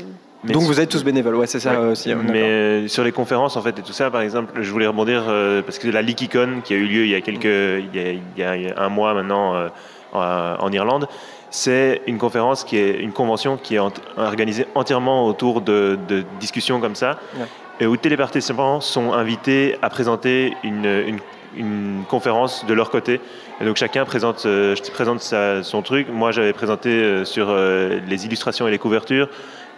[0.43, 1.91] Mais Donc vous êtes tous bénévoles, ouais, c'est ça Ouais.
[1.91, 2.09] aussi.
[2.13, 4.87] ouais, Mais euh, sur les conférences en fait et tout ça, par exemple, je voulais
[4.87, 7.89] rebondir euh, parce que la LeakyCon qui a eu lieu il y a quelques, il
[8.37, 9.67] y a, il y un mois maintenant euh,
[10.13, 10.21] en,
[10.65, 11.07] en Irlande,
[11.49, 13.79] c'est une conférence qui est une convention qui est
[14.15, 17.45] organisée entièrement autour de, de discussions comme ça, Ouais.
[17.81, 21.19] et où tous les participants sont invités à présenter une, une,
[21.57, 23.19] une conférence de leur côté.
[23.59, 26.07] Et donc chacun présente, euh, présente sa- son truc.
[26.09, 29.27] Moi j'avais présenté euh, sur euh, les illustrations et les couvertures.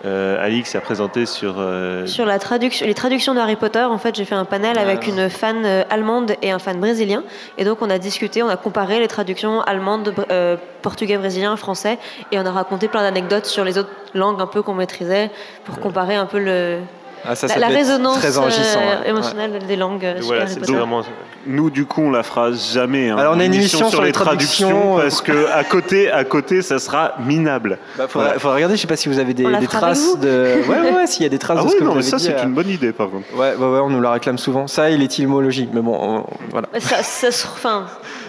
[0.03, 3.97] Euh, Alix a présenté sur euh, Sur la traduction, les traductions de Harry Potter, en
[3.97, 7.23] fait, j'ai fait un panel avec une fan euh, allemande et un fan brésilien.
[7.57, 11.99] Et donc, on a discuté, on a comparé les traductions allemandes, euh, portugais, brésilien, français.
[12.31, 15.29] Et on a raconté plein d'anecdotes sur les autres langues un peu qu'on maîtrisait
[15.65, 16.79] pour comparer un peu le,
[17.25, 19.09] Ah, ça, la, ça résonance très euh, ouais.
[19.09, 21.03] émotionnelle des langues euh, voilà, vraiment.
[21.45, 23.09] Nous, du coup, on la fera jamais.
[23.09, 26.23] hein, Alors, on a une émission sur les traductions, euh, parce que à côté, à
[26.23, 27.77] côté, ça sera minable.
[27.97, 30.61] Bah, faudra, faudra regarder, je sais pas si vous avez des, traces de.
[30.67, 31.97] Ouais, ouais, ouais, s'il y a des traces Ah de oui, ce que non, vous
[31.97, 33.25] mais ça, dit, c'est euh, une bonne idée, par contre.
[33.35, 34.67] Ouais, ouais, ouais, on nous la réclame souvent.
[34.67, 36.67] Ça et l'étymologie, mais bon, on- voilà.
[36.79, 37.85] Ça, ça, se- enfin,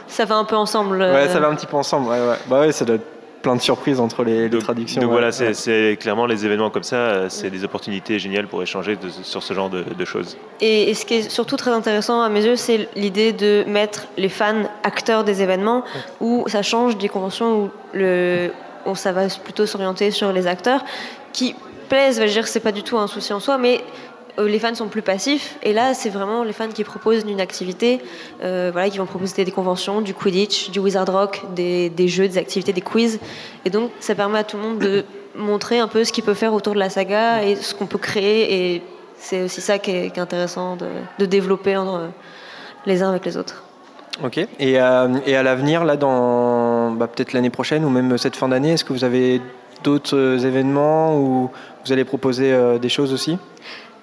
[0.09, 0.99] ça va un peu ensemble.
[0.99, 2.09] Ouais, ça va un petit peu ensemble.
[2.09, 2.37] Ouais, ouais.
[2.49, 3.07] Bah ouais, ça doit être
[3.43, 5.03] plein de surprises entre les, les Donc, traductions.
[5.03, 5.17] donc ouais.
[5.19, 9.11] voilà, c'est clairement les événements comme ça, euh, c'est des opportunités géniales pour échanger de-
[9.11, 10.37] sur ce genre de, de choses.
[10.61, 14.07] Et, et ce qui est surtout très intéressant à mes yeux, c'est l'idée de mettre
[14.17, 15.83] les fans acteurs des événements,
[16.21, 18.51] où ça change des conventions où, le,
[18.87, 20.85] où ça va plutôt s'orienter sur les acteurs,
[21.33, 21.55] qui
[21.89, 23.81] plaisent, je veux dire, c'est pas du tout un souci en soi, mais
[24.39, 28.01] les fans sont plus passifs, et là, c'est vraiment les fans qui proposent une activité,
[28.43, 32.39] euh, voilà, qui vont proposer des conventions, du Quidditch, du Wizard Rock, des, jeux, des
[32.39, 33.21] activités, des quiz,
[33.65, 36.35] et donc ça permet à tout le monde de montrer un peu ce qu'il peut
[36.35, 38.83] faire autour de la saga et ce qu'on peut créer, et
[39.17, 41.79] c'est aussi ça qui est, intéressant de, développer
[42.87, 43.63] les uns avec les autres.
[44.23, 44.39] Ok.
[44.39, 48.49] Et, euh, et à l'avenir, là, dans bah, peut-être l'année prochaine ou même cette fin
[48.49, 49.41] d'année, est-ce que vous avez
[49.83, 51.51] d'autres euh, événements où
[51.85, 53.39] vous allez proposer euh, des choses aussi?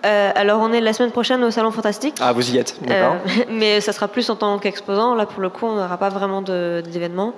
[0.05, 2.15] Euh, alors on est la semaine prochaine au Salon Fantastique.
[2.21, 3.15] Ah, vous y êtes, d'accord.
[3.25, 5.13] Euh, mais ça sera plus en tant qu'exposant.
[5.15, 7.33] Là, pour le coup, on n'aura pas vraiment d'événements.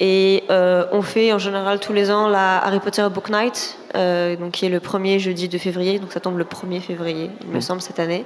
[0.00, 4.52] Et euh, on fait en général tous les ans la Harry Potter Book Night, donc
[4.52, 5.98] qui est le premier jeudi de février.
[5.98, 8.24] Donc ça tombe le 1er février, il me semble, cette année.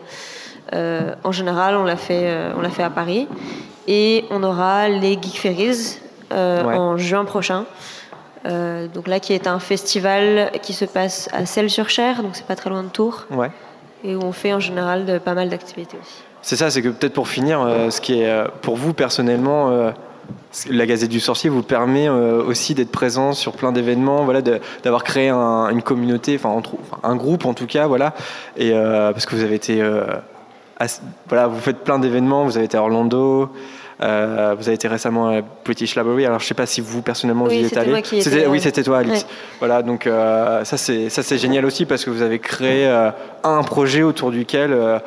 [0.73, 3.27] En général, on l'a fait, on l'a fait à Paris.
[3.88, 5.99] Et on aura les Geek Ferries
[6.31, 6.37] Ouais.
[6.77, 7.64] en juin prochain.
[8.45, 12.68] Donc là, qui est un festival qui se passe à Celles-sur-Cher, donc c'est pas très
[12.71, 13.51] loin de Tours, Ouais.
[14.05, 16.23] Et où on fait en général pas mal d'activités aussi.
[16.43, 19.71] C'est ça, c'est que peut-être pour finir, euh, ce qui est euh, pour vous personnellement,
[19.71, 19.91] euh,
[20.69, 25.29] la Gazette du Sorcier vous permet aussi d'être présent sur plein d'événements, voilà, d'avoir créé
[25.31, 26.61] un- une communauté, enfin
[27.03, 28.12] un groupe en tout cas, voilà,
[28.57, 29.83] et parce que vous avez été,
[31.29, 33.51] voilà, vous faites plein d'événements, vous avez été à Orlando.
[34.03, 36.27] Euh, vous avez été récemment à British Library.
[36.27, 37.99] Alors, je sais pas si vous personnellement vous y êtes allé.
[37.99, 39.21] étais, oui, c'était toi, Alix.
[39.21, 39.27] Ouais.
[39.61, 43.11] Voilà, donc euh, ça c'est génial aussi parce que vous avez créé euh,
[43.45, 44.99] un projet autour duquel, euh,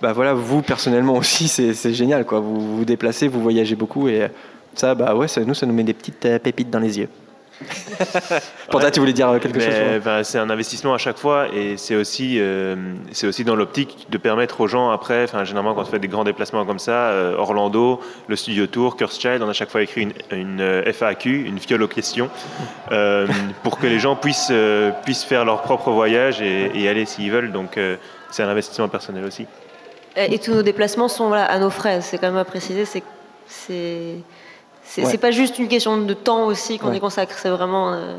[0.00, 2.40] bah voilà, vous personnellement aussi c'est c'est génial quoi.
[2.40, 4.28] Vous vous déplacez, vous voyagez beaucoup et
[4.74, 7.08] ça, bah ouais, ça, nous ça nous met des petites pépites dans les yeux.
[8.70, 8.90] Panda, Ouais.
[8.90, 11.76] tu voulais dire euh, quelque Mais, chose ben, c'est un investissement à chaque fois et
[11.76, 12.76] c'est aussi, euh,
[13.12, 16.08] c'est aussi dans l'optique de permettre aux gens après, enfin, généralement quand on fait des
[16.08, 19.70] grands déplacements comme ça, euh, Orlando, le Studio Tour, Curse Child, on a à chaque
[19.70, 22.28] fois écrit une, une, euh, FAQ, une fiole aux questions,
[22.92, 23.26] euh,
[23.62, 27.30] pour que les gens puissent, euh, puissent faire leur propre voyage et, et aller s'ils
[27.30, 27.52] veulent.
[27.52, 27.96] Donc euh,
[28.30, 29.46] c'est un investissement personnel aussi.
[30.16, 32.00] Et, et tous nos déplacements sont voilà, à nos frais.
[32.00, 32.84] C'est quand même à préciser.
[32.84, 33.02] C'est
[35.02, 35.18] c'est Ouais.
[35.18, 36.96] pas juste une question de temps aussi qu'on Ouais.
[36.96, 37.34] y consacre.
[37.38, 38.16] C'est vraiment euh,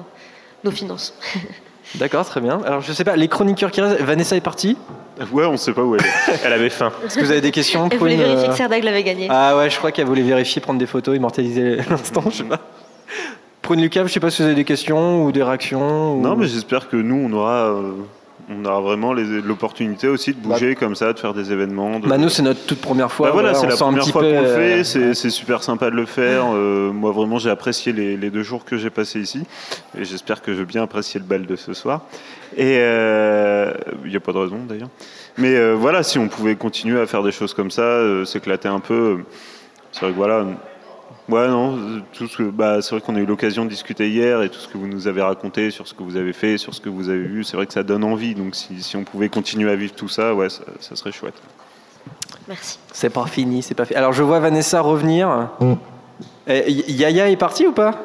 [0.63, 1.13] nos finances.
[1.95, 2.59] D'accord, très bien.
[2.65, 4.75] Alors je sais pas, les chroniqueurs qui restent, Vanessa est partie?
[5.31, 6.39] Ouais, on sait pas où elle est.
[6.43, 6.91] Elle avait faim.
[7.05, 9.27] Est-ce que vous avez des questions Elle voulait Prune, vérifier euh, que Serdag l'avait gagné.
[9.29, 12.59] Ah ouais, je crois qu'elle voulait vérifier, prendre des photos, immortaliser l'instant, je sais pas.
[13.61, 16.15] Prune Lucas, je sais pas si vous avez des questions ou des réactions.
[16.17, 17.93] ou- Non, mais j'espère que nous, on aura, euh,
[18.49, 21.99] on aura vraiment l'opportunité aussi de bouger comme ça, de faire des événements.
[21.99, 22.07] De...
[22.07, 23.27] Bah, nous, c'est notre toute première fois.
[23.27, 25.89] Bah voilà, voilà, c'est la première fois qu'on le euh, fait, c'est c'est super sympa
[25.89, 26.45] de le faire.
[26.53, 29.43] Euh, moi vraiment j'ai apprécié les, les deux jours que j'ai passés ici
[29.97, 32.01] et j'espère que je vais bien apprécier le bal de ce soir.
[32.57, 34.89] Et il n'y a pas de raison d'ailleurs.
[35.37, 38.69] Mais euh, voilà, si on pouvait continuer à faire des choses comme ça, euh, s'éclater
[38.69, 39.25] un peu, euh,
[39.91, 40.45] c'est vrai que voilà.
[41.27, 44.43] Ouais, non, tout ce que, bah, c'est vrai qu'on a eu l'occasion de discuter hier
[44.43, 46.73] et tout ce que vous nous avez raconté sur ce que vous avez fait, sur
[46.75, 48.35] ce que vous avez vu, c'est vrai que ça donne envie.
[48.35, 51.33] Donc si, si on pouvait continuer à vivre tout ça, ouais, ça, ça serait chouette.
[52.47, 52.77] Merci.
[52.93, 53.97] C'est pas fini, c'est pas fini.
[53.97, 55.49] Alors je vois Vanessa revenir.
[56.47, 57.95] Eh, Y- Yaya est parti ou pas?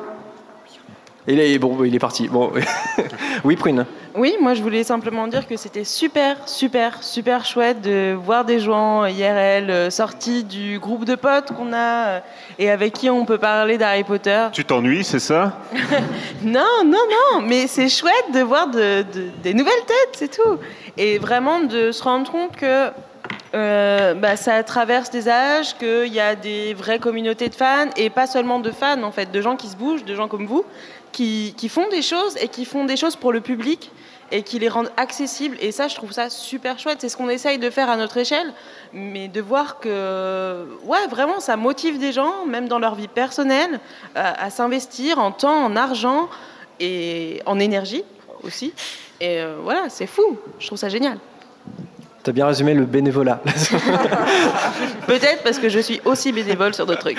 [1.28, 2.28] Il est, bon, il est parti.
[2.28, 2.50] Bon,
[3.44, 3.87] oui, Prune.
[4.16, 8.59] Oui, moi je voulais simplement dire que c'était super, super, super chouette de voir des
[8.59, 12.20] gens IRL euh, sortis du groupe de potes qu'on a euh,
[12.59, 14.46] et avec qui on peut parler d'Harry Potter.
[14.52, 15.59] Tu t'ennuies, c'est ça?
[16.42, 16.98] Non, non,
[17.35, 20.56] non, mais c'est chouette de voir de- de- des nouvelles têtes, c'est tout.
[20.96, 22.88] Et vraiment de se rendre compte que
[23.54, 28.09] euh, bah, ça traverse des âges, qu'il y a des vraies communautés de fans, et
[28.11, 30.64] pas seulement de fans, en fait, de gens qui se bougent, de gens comme vous,
[31.12, 33.90] qui, font des choses et qui font des choses pour le public
[34.33, 35.57] et qui les rendent accessibles.
[35.61, 36.99] Et ça, je trouve ça super chouette.
[37.01, 38.53] C'est ce qu'on essaye de faire à notre échelle,
[38.92, 43.81] mais de voir que, ouais, vraiment, ça motive des gens, même dans leur vie personnelle,
[44.14, 46.29] à, à s'investir en temps, en argent
[46.79, 48.05] et en énergie
[48.42, 48.73] aussi.
[49.20, 50.38] Et euh, voilà, c'est fou.
[50.59, 51.18] Je trouve ça génial.
[52.22, 53.40] T'as bien résumé le bénévolat.
[55.06, 57.18] Peut-être parce que je suis aussi bénévole sur d'autres trucs.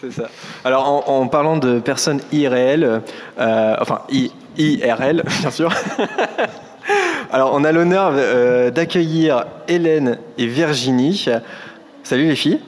[0.00, 0.28] C'est ça.
[0.64, 3.02] Alors, en, en parlant de personnes irréelles,
[3.40, 5.72] euh, enfin I- IRL, bien sûr.
[7.32, 11.26] Alors, on a l'honneur euh, d'accueillir Hélène et Virginie.
[12.04, 12.60] Salut les filles.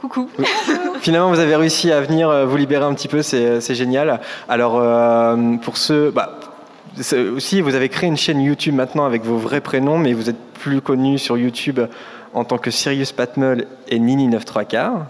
[0.00, 0.28] Coucou.
[1.00, 4.20] Finalement, vous avez réussi à venir euh, vous libérer un petit peu, c'est génial.
[4.48, 6.10] Alors, euh, pour ceux.
[6.12, 6.38] Bah,
[7.34, 10.40] aussi, vous avez créé une chaîne YouTube maintenant avec vos vrais prénoms, mais vous êtes
[10.54, 11.80] plus connu sur YouTube
[12.34, 15.06] en tant que Sirius Patmel et Nini 93 quarts.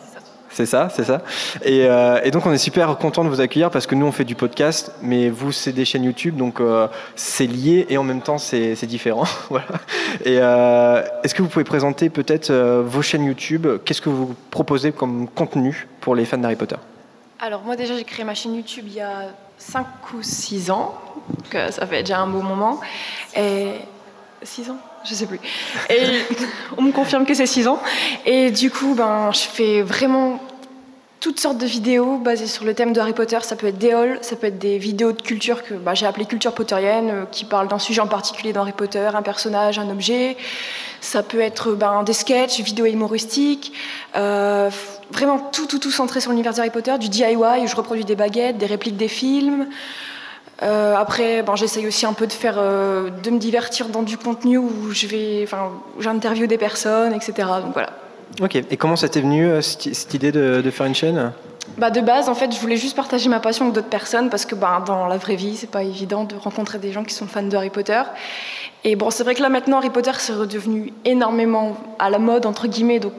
[0.50, 1.22] C'est ça, c'est ça.
[1.62, 4.12] Et, euh, et donc on est super content de vous accueillir parce que nous on
[4.12, 8.02] fait du podcast, mais vous c'est des chaînes YouTube, donc euh, c'est lié et en
[8.02, 9.24] même temps c'est différent.
[10.26, 13.66] euh, est-ce que vous pouvez présenter peut-être euh, vos chaînes YouTube?
[13.84, 16.76] Qu'est-ce que vous proposez comme contenu pour les fans d'Harry Potter?
[17.40, 19.26] Alors moi déjà j'ai créé ma chaîne YouTube il y a
[19.58, 22.80] 5 ou 6 ans, donc euh, ça fait déjà un beau moment.
[23.36, 23.72] Et
[24.42, 25.40] 6 ans Je sais plus.
[25.90, 26.02] Et
[26.76, 27.80] on me confirme que c'est 6 ans.
[28.26, 30.40] Et du coup, ben, je fais vraiment
[31.20, 33.38] toutes sortes de vidéos basées sur le thème de Harry Potter.
[33.42, 36.06] Ça peut être des hauls, ça peut être des vidéos de culture que bah, j'ai
[36.06, 39.78] appelées culture potterienne, euh, qui parlent d'un sujet en particulier dans Harry Potter, un personnage,
[39.78, 40.36] un objet.
[41.00, 43.72] Ça peut être ben, des sketchs, vidéos humoristiques,
[44.16, 44.70] euh,
[45.10, 48.16] vraiment tout, tout, tout centré sur l'univers d'Harry Potter, du DIY où je reproduis des
[48.16, 49.68] baguettes, des répliques des films.
[50.62, 54.18] Euh, après, ben, j'essaye aussi un peu de faire, euh, de me divertir dans du
[54.18, 57.32] contenu où je vais, enfin, j'interviewe des personnes, etc.
[57.62, 57.90] Donc voilà.
[58.40, 58.56] Ok.
[58.56, 61.32] Et comment ça t'est venu euh, cette, cette idée de, de faire une chaîne?
[61.76, 64.46] Bah de base, en fait, je voulais juste partager ma passion avec d'autres personnes parce
[64.46, 67.26] que bah, dans la vraie vie, c'est pas évident de rencontrer des gens qui sont
[67.26, 68.02] fans de Harry Potter.
[68.84, 72.46] Et bon, c'est vrai que là maintenant, Harry Potter c'est redevenu énormément à la mode
[72.46, 73.12] entre guillemets, donc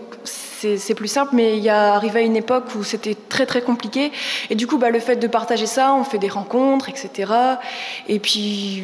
[0.77, 1.31] c'est plus simple.
[1.33, 4.11] Mais il y a arrivé à une époque où c'était très très compliqué.
[4.49, 7.31] Et du coup, bah, le fait de partager ça, on fait des rencontres, etc.
[8.07, 8.83] Et puis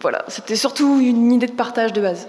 [0.00, 2.28] voilà, c'était surtout une idée de partage de base.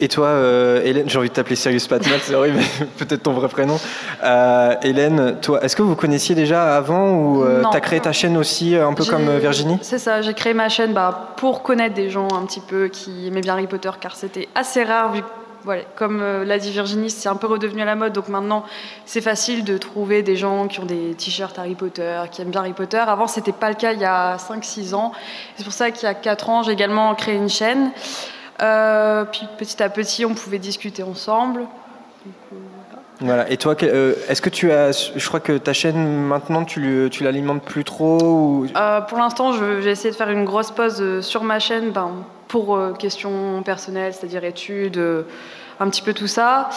[0.00, 3.32] Et toi, euh, Hélène, j'ai envie de t'appeler Sirius Patmel, c'est horrible, mais peut-être ton
[3.32, 3.78] vrai prénom.
[4.22, 7.70] Euh, Hélène, toi, est-ce que vous connaissiez déjà avant ou euh, Non.
[7.70, 9.78] t'as créé ta chaîne aussi, euh, un peu comme Virginie?
[9.82, 13.26] C'est ça, j'ai créé ma chaîne bah, pour connaître des gens un petit peu qui
[13.26, 15.26] aimaient bien Harry Potter, car c'était assez rare, vu que,
[15.64, 18.64] voilà, comme euh, l'a dit Virginie, c'est un peu redevenu à la mode, donc maintenant
[19.06, 22.60] c'est facile de trouver des gens qui ont des t-shirts Harry Potter, qui aiment bien
[22.60, 22.98] Harry Potter.
[22.98, 25.12] Avant, c'était pas le cas il y a 5-6 ans.
[25.56, 27.90] C'est pour ça qu'il y a 4 ans, j'ai également créé une chaîne.
[28.62, 31.66] Euh, puis petit à petit, on pouvait discuter ensemble.
[33.20, 33.50] Voilà.
[33.50, 37.24] Et toi, euh, est-ce que tu as, je crois que ta chaîne maintenant, tu, tu
[37.24, 38.66] l'alimentes plus trop ou...
[38.76, 42.12] Euh, pour l'instant, j'ai essayé de faire une grosse pause sur ma chaîne ben,
[42.48, 45.22] pour euh, questions personnelles, c'est-à-dire études, euh,
[45.80, 46.70] un petit peu tout ça.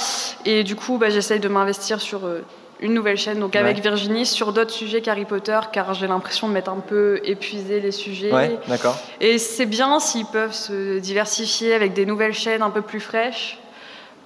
[0.46, 2.44] Et du coup, bah, j'essaye de m'investir sur euh,
[2.82, 3.82] une nouvelle chaîne, donc avec Ouais.
[3.82, 7.92] Virginie, sur d'autres sujets qu'Harry Potter, car j'ai l'impression de m'être un peu épuisé les
[7.92, 8.34] sujets.
[8.34, 8.98] Ouais, d'accord.
[9.20, 13.60] Et c'est bien s'ils peuvent se diversifier avec des nouvelles chaînes un peu plus fraîches.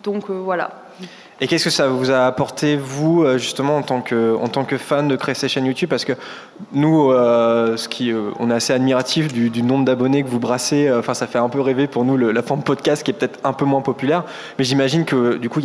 [0.03, 0.71] Donc euh, voilà.
[1.41, 4.63] Et qu'est-ce que ça vous a apporté, vous, euh, justement, en tant que, en tant
[4.63, 5.89] que fan de créer YouTube?
[5.89, 6.13] Parce que
[6.71, 10.89] nous, euh, euh, on est assez admiratif du, nombre d'abonnés que vous brassez.
[10.91, 13.51] Enfin, ça fait un peu rêver pour nous la forme podcast qui est peut-être un
[13.51, 14.23] peu moins populaire.
[14.57, 15.59] Mais j'imagine que, du coup,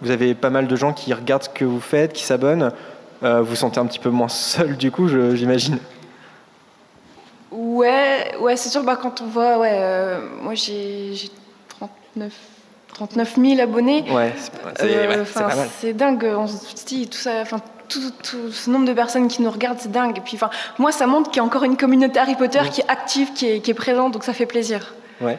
[0.00, 2.72] vous avez pas mal de gens qui regardent ce que vous faites, qui s'abonnent.
[3.20, 5.78] Vous vous sentez un petit peu moins seul, du coup, j'imagine.
[7.50, 11.12] Ouais, ouais c'est sûr, bah, quand on voit, ouais, moi j'ai
[11.68, 12.32] 39,
[13.06, 14.04] 39 000 abonnés.
[14.10, 15.68] Ouais, c'est Euh, ouais, c'est enfin, pas mal.
[15.78, 19.42] c'est dingue, on se dit tout ça, enfin tout, tout ce nombre de personnes qui
[19.42, 20.18] nous regardent, c'est dingue.
[20.18, 22.82] Et puis, enfin, moi, ça montre qu'il y a encore une communauté Harry Potter qui
[22.82, 24.94] est active, qui est, qui est présente, donc ça fait plaisir.
[25.20, 25.38] Ouais.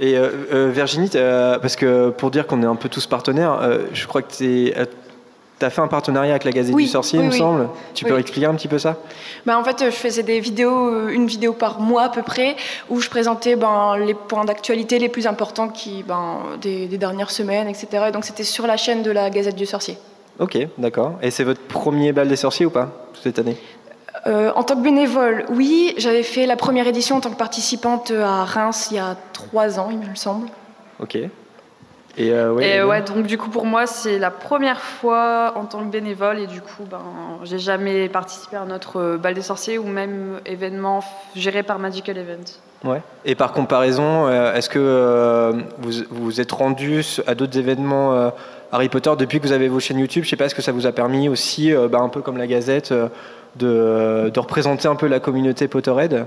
[0.00, 3.80] Et euh, euh, Virginie, parce que pour dire qu'on est un peu tous partenaires, euh,
[3.92, 4.72] je crois que tu
[5.64, 7.38] as fait un partenariat avec la Gazette Oui, du Sorcier, oui, il me oui.
[7.38, 7.68] semble.
[7.94, 8.96] Tu peux expliquer un petit peu ça?
[9.46, 12.56] Bah, en fait, je faisais des vidéos, euh, une vidéo par mois à peu près,
[12.88, 17.30] où je présentais ben, les points d'actualité les plus importants qui, ben, des, des dernières
[17.30, 18.06] semaines, etc.
[18.08, 19.98] Et donc c'était sur la chaîne de la Gazette du Sorcier.
[20.38, 21.14] Ok, d'accord.
[21.22, 22.90] Et c'est votre premier bal des sorciers ou pas
[23.22, 23.56] cette année?
[24.26, 28.10] Euh, en tant que bénévole, oui, j'avais fait la première édition en tant que participante
[28.10, 30.48] à Reims il y a trois ans, il me semble.
[31.00, 31.18] Ok.
[32.18, 35.52] Et, euh, ouais, et Hélène ouais, donc du coup pour moi c'est la première fois
[35.54, 37.00] en tant que bénévole et du coup ben
[37.44, 41.00] j'ai jamais participé à notre euh, bal des sorciers ou même événement
[41.36, 42.44] géré par Magical Event.
[42.84, 43.02] Ouais.
[43.24, 48.30] Et par comparaison, euh, est-ce que euh, vous vous êtes rendu à d'autres événements euh,
[48.70, 50.24] Harry Potter depuis que vous avez vos chaînes YouTube?
[50.24, 52.36] Je sais pas, est-ce que ça vous a permis aussi, euh, bah, un peu comme
[52.36, 53.08] la Gazette, euh,
[53.56, 56.26] de, de représenter un peu la communauté Potterhead?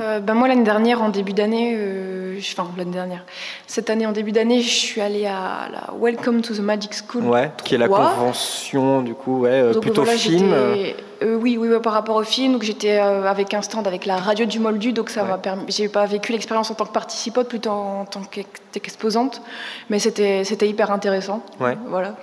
[0.00, 2.09] Euh, ben moi, l'année dernière, en début d'année, euh,
[2.56, 3.24] enfin l'année dernière,
[3.66, 7.24] cette année en début d'année, je suis allée à la Welcome to the Magic School.
[7.24, 8.10] Ouais, qui est la 3.
[8.14, 10.52] convention du coup, ouais, euh, Donc, plutôt voilà, film.
[10.52, 12.52] euh, j'étais- oui, oui, ouais, par rapport au film.
[12.54, 15.64] Donc j'étais euh, avec un stand avec la radio du Moldu, donc ça m'a permis.
[15.68, 19.42] J'ai pas vécu l'expérience en tant que participante, plutôt en tant qu'ex- qu'exposante,
[19.90, 21.44] mais c'était c'était hyper intéressant.
[21.60, 21.76] Ouais.
[21.88, 22.16] Voilà.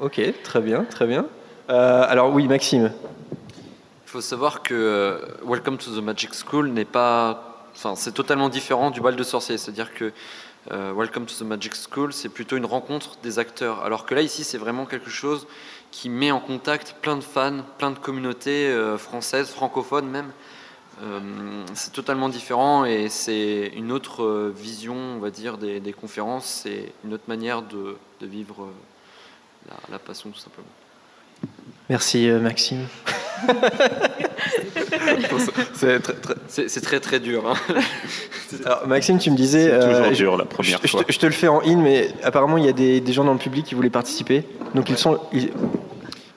[0.00, 1.24] Ok, très bien, très bien.
[1.70, 2.92] Euh, alors oui, Maxime.
[4.04, 7.45] Il faut savoir que Welcome to the Magic School n'est pas.
[7.76, 9.58] Enfin, c'est totalement différent du bal de sorcier.
[9.58, 10.12] C'est-à-dire que
[10.72, 13.84] euh, Welcome to the Magic School, c'est plutôt une rencontre des acteurs.
[13.84, 15.46] Alors que là, ici, c'est vraiment quelque chose
[15.90, 20.32] qui met en contact plein de fans, plein de communautés euh, françaises, francophones même.
[21.02, 21.20] Euh,
[21.74, 26.62] c'est totalement différent et c'est une autre vision, on va dire, des, des conférences.
[26.64, 28.68] C'est une autre manière de, de vivre
[29.68, 30.66] la, la passion, tout simplement.
[31.90, 32.86] Merci Maxime.
[35.74, 36.34] c'est très, très...
[36.48, 37.44] C'est c'est très très dur.
[37.48, 37.54] hein.
[38.64, 39.70] Alors, Maxime, tu me disais.
[39.70, 41.04] C'est toujours je- dur la première je, je fois.
[41.04, 43.24] te, je te le fais en in, mais apparemment il y a des, des gens
[43.24, 44.44] dans le public qui voulaient participer.
[44.74, 45.18] Donc ils sont.
[45.32, 45.50] ils-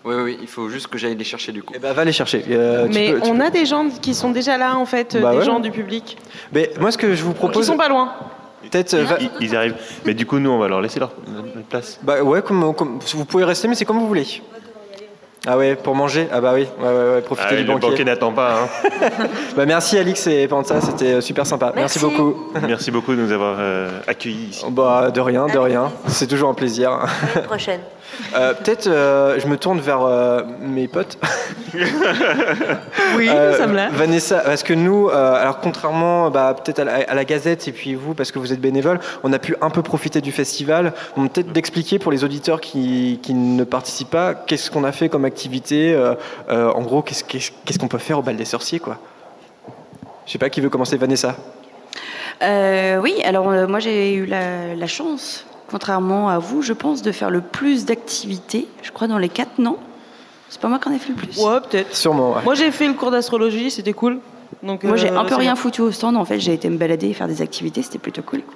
[0.06, 1.74] Oui, oui, il faut juste que j'aille les chercher du coup.
[1.76, 2.44] Eh ben, va les chercher.
[2.50, 4.86] Euh, tu Mais peux- tu on peux- a des gens qui sont déjà là, en
[4.86, 5.46] fait, euh, Bah des ouais.
[5.46, 6.18] gens du public.
[6.54, 7.68] Mais moi, ce que je vous propose.
[7.68, 8.14] sont pas loin.
[8.72, 8.94] Peut-être.
[8.96, 9.76] euh, va- Ils, ils arrivent.
[10.06, 11.12] Mais du coup, nous, on va leur laisser leur,
[11.70, 12.00] place.
[12.04, 14.26] Bah ouais, comme, comme- vous pouvez rester, mais c'est comme vous voulez.
[15.48, 16.28] Ah ouais, pour manger?
[16.34, 17.90] Ah bah oui, ouais, ouais, ouais, profitez Ah, du le banquier.
[17.90, 18.56] banquier n'attend pas.
[18.64, 18.88] hein.
[19.56, 21.72] Bah merci Alix et Panta, c'était euh, super sympa.
[21.76, 22.18] Merci, Merci.
[22.18, 22.52] beaucoup.
[22.68, 24.66] Merci beaucoup de nous avoir euh, accueillis ici.
[24.70, 25.92] Bah de rien, de rien.
[26.08, 26.92] C'est toujours un plaisir.
[27.36, 27.80] L'année prochaine.
[28.36, 31.18] Euh, Peut-être euh, je me tourne vers euh, mes potes.
[33.18, 33.90] Oui, Euh, ça me l'a.
[33.90, 37.72] Vanessa, parce que nous, euh, alors contrairement bah, peut-être à, la- à la Gazette et
[37.72, 40.94] puis vous, parce que vous êtes bénévole, on a pu un peu profiter du festival.
[41.16, 45.26] Peut-être d'expliquer pour les auditeurs qui, qui ne participent pas, qu'est-ce qu'on a fait comme
[45.26, 45.94] activité.
[45.94, 46.14] euh,
[46.50, 48.98] euh, en gros, qu'est-ce qu'on peut faire au bal des sorciers, quoi.
[50.26, 51.36] Je sais pas qui veut commencer, Vanessa.
[52.42, 57.02] Euh, oui, alors euh, moi j'ai eu la, la chance, contrairement à vous, je pense,
[57.02, 59.78] de faire le plus d'activités, je crois dans les quatre, non
[60.50, 61.96] C'est pas moi qui en ai fait le plus Ouais, peut-être.
[61.96, 62.34] Sûrement.
[62.34, 62.44] ouais.
[62.44, 64.20] Moi, j'ai fait le cours d'astrologie, c'était cool.
[64.64, 65.56] Donc, Moi, j'ai euh, un peu c'est rien bien.
[65.56, 66.18] foutu au stand.
[66.18, 67.82] En fait, j'ai été me balader et faire des activités.
[67.82, 68.42] C'était plutôt cool.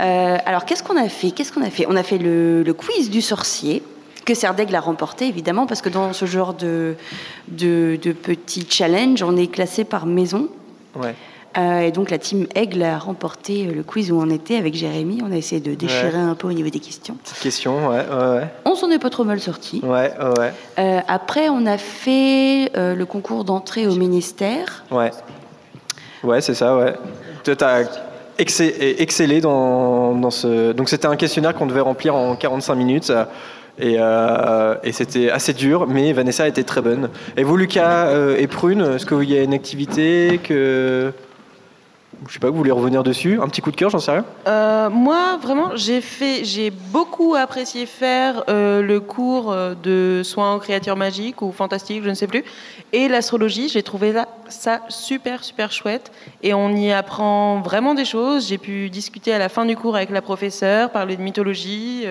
[0.00, 1.32] Euh, alors, qu'est-ce qu'on a fait?
[1.32, 1.84] Qu'est-ce qu'on a fait?
[1.88, 3.82] On a fait le, le quiz du sorcier
[4.24, 6.94] que Serdaigle a remporté, évidemment, parce que dans ce genre de,
[7.48, 10.48] de, de petits challenges, on est classé par maison.
[10.94, 11.16] Ouais.
[11.58, 14.74] Euh, et donc, la team Aigle a remporté euh, le quiz où on était avec
[14.74, 15.20] Jérémy.
[15.26, 16.30] On a essayé de déchirer Ouais.
[16.30, 17.16] un peu au niveau des questions.
[17.24, 19.80] Petite question, ouais, ouais, On s'en est pas trop mal sorti.
[19.82, 20.52] ouais, ouais.
[20.78, 24.84] Euh, après, on a fait euh, le concours d'entrée au ministère.
[24.92, 25.10] Ouais,
[26.22, 26.94] ouais c'est ça, ouais.
[27.42, 27.82] T'as
[28.38, 30.72] excé- excellé dans, dans ce.
[30.72, 33.12] Donc, c'était un questionnaire qu'on devait remplir en 45 minutes.
[33.80, 37.10] Et, euh, et c'était assez dur, mais Vanessa était très bonne.
[37.36, 41.12] Et vous, Lucas euh, et Prune, est-ce qu'il y a une activité que.
[42.26, 43.38] Je sais pas, vous voulez revenir dessus?
[43.40, 47.36] Un petit coup de cœur, j'en sais rien Euh, moi, vraiment, j'ai fait, j'ai beaucoup
[47.36, 52.14] apprécié faire euh, le cours euh, de soins aux créatures magiques ou fantastiques, je ne
[52.14, 52.44] sais plus,
[52.92, 53.68] et l'astrologie.
[53.68, 54.12] J'ai trouvé
[54.48, 56.10] ça super, super chouette,
[56.42, 58.48] et on y apprend vraiment des choses.
[58.48, 62.04] J'ai pu discuter à la fin du cours avec la professeure, parler de mythologie.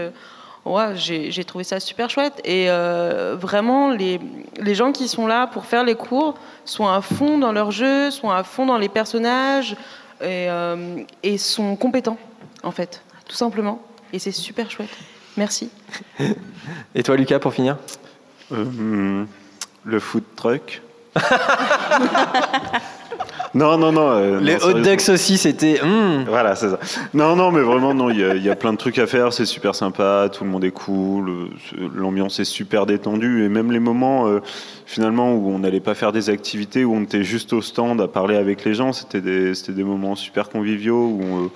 [0.68, 2.42] Ouais, j'ai trouvé ça super chouette.
[2.44, 4.20] Et euh, vraiment, les,
[4.60, 8.12] les gens qui sont là pour faire les cours sont à fond dans leur jeu,
[8.12, 9.74] sont à fond dans les personnages
[10.22, 12.18] et, euh, et sont compétents,
[12.64, 13.82] en fait, tout simplement.
[14.12, 14.90] Et c'est super chouette.
[15.38, 15.70] Merci.
[16.96, 17.78] Et toi, Lucas, pour finir?
[18.52, 19.28] Euh, hmm,
[19.86, 20.82] le food truck.
[23.54, 24.10] non, non, non.
[24.12, 25.80] euh, Les non, hot dogs aussi, c'était.
[25.84, 26.26] hmm.
[26.28, 26.80] Voilà, c'est ça.
[27.14, 29.08] Non, non, mais vraiment, non, il y, a- il y a plein de trucs à
[29.08, 31.46] faire, c'est super sympa, tout le monde est cool, euh,
[31.96, 34.40] l'ambiance est super détendue, et même les moments, euh,
[34.86, 38.08] finalement, où on n'allait pas faire des activités, où on était juste au stand à
[38.08, 41.50] parler avec les gens, c'était des, des moments super conviviaux, où on,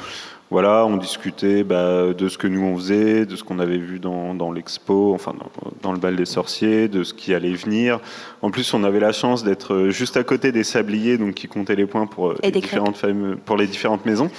[0.52, 4.00] voilà, on discutait bah, de ce que nous on faisait, de ce qu'on avait vu
[4.00, 5.50] dans, dans l'expo, enfin dans,
[5.82, 8.00] dans le bal des sorciers, de ce qui allait venir.
[8.42, 11.48] En plus, on avait la chance d'être euh, juste à côté des sabliers, donc qui
[11.48, 14.30] comptaient les points pour, euh, les, différentes familles- pour les différentes maisons.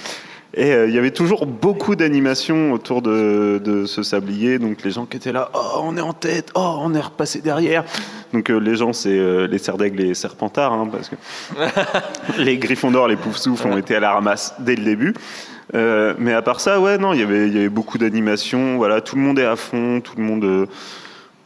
[0.55, 4.59] Et euh, il y avait toujours beaucoup d'animations autour de, de ce sablier.
[4.59, 7.41] Donc les gens qui étaient là, oh, on est en tête, oh, on est repassé
[7.41, 7.83] derrière.
[8.33, 11.15] Donc euh, les gens, c'est euh, les cerfs d'aigle et les serpentards, hein, parce que
[12.41, 15.15] les griffons d'or, les poufs souffles ont été à la ramasse dès le début.
[15.73, 18.77] Euh, mais à part ça, ouais, non, il y avait, beaucoup d'animations.
[18.77, 20.65] Voilà, tout le monde est à fond, tout le monde, euh,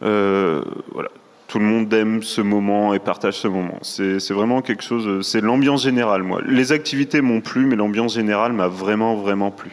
[0.04, 0.62] euh,
[0.94, 1.10] voilà,
[1.48, 3.78] tout le monde aime ce moment et partage ce moment.
[3.82, 5.26] C'est vraiment quelque chose.
[5.26, 6.42] C'est l'ambiance générale, moi.
[6.46, 9.72] Les activités m'ont plu, mais l'ambiance générale m'a vraiment, vraiment plu.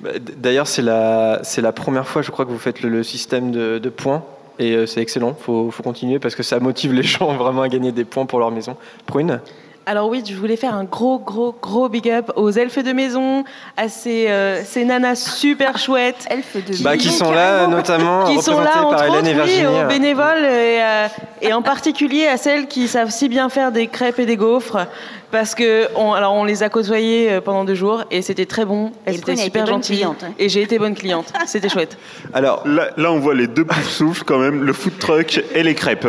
[0.00, 3.88] Bah, D'ailleurs, c'est la, la première fois, je crois, que vous faites le, système de,
[3.88, 4.24] points.
[4.58, 7.68] Et c'est excellent, il faut, faut continuer parce que ça motive les gens vraiment à
[7.68, 8.76] gagner des points pour leur maison.
[9.06, 9.40] Prune?
[9.90, 13.42] Alors oui, je voulais faire un gros, gros, gros big up aux elfes de maison,
[13.76, 16.28] à ces, euh, ces nanas super chouettes.
[16.30, 19.66] Elfes de bah, Qui sont là, notamment, qui sont là, par entre Hélène oui, Virginie.
[19.66, 21.08] aux bénévoles, et, euh,
[21.42, 24.86] et en particulier à celles qui savent si bien faire des crêpes et des gaufres,
[25.30, 28.64] parce que on, alors on les a côtoyées euh, pendant deux jours, et c'était très
[28.64, 30.16] bon, elles étaient super gentilles, hein.
[30.38, 31.96] et j'ai été bonne cliente, c'était chouette.
[32.34, 35.62] Alors là, là, on voit les deux poufs souffles quand même, le food truck et
[35.62, 36.06] les crêpes.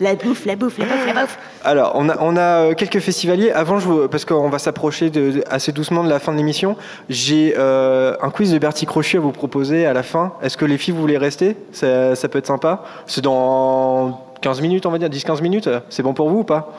[0.00, 1.38] La bouffe, la bouffe, la bouffe, la bouffe.
[1.64, 2.40] Alors, on a, on a
[2.70, 3.50] euh, quelques festivaliers.
[3.50, 6.38] Avant, je vous- parce qu'on va s'approcher de- de- assez doucement de la fin de
[6.38, 6.76] l'émission,
[7.10, 10.32] j'ai euh, un quiz de Bertie Crochet à vous proposer à la fin.
[10.42, 11.56] Est-ce que les filles, vous voulez rester?
[11.72, 12.82] Ça, ça peut être sympa.
[13.06, 15.68] C'est dans 15 minutes, on va dire, 10-15 minutes?
[15.90, 16.72] C'est bon pour vous ou pas?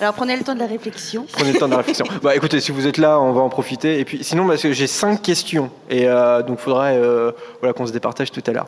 [0.00, 1.26] Alors prenez le temps de la réflexion.
[1.32, 2.06] Prenez le temps de la réflexion.
[2.22, 3.98] Bah écoutez, si vous êtes là, on va en profiter.
[4.00, 5.70] Et puis sinon, parce que j'ai cinq questions.
[5.90, 8.66] Et euh, donc, il faudrait euh, voilà, qu'on se départage tout à l'heure.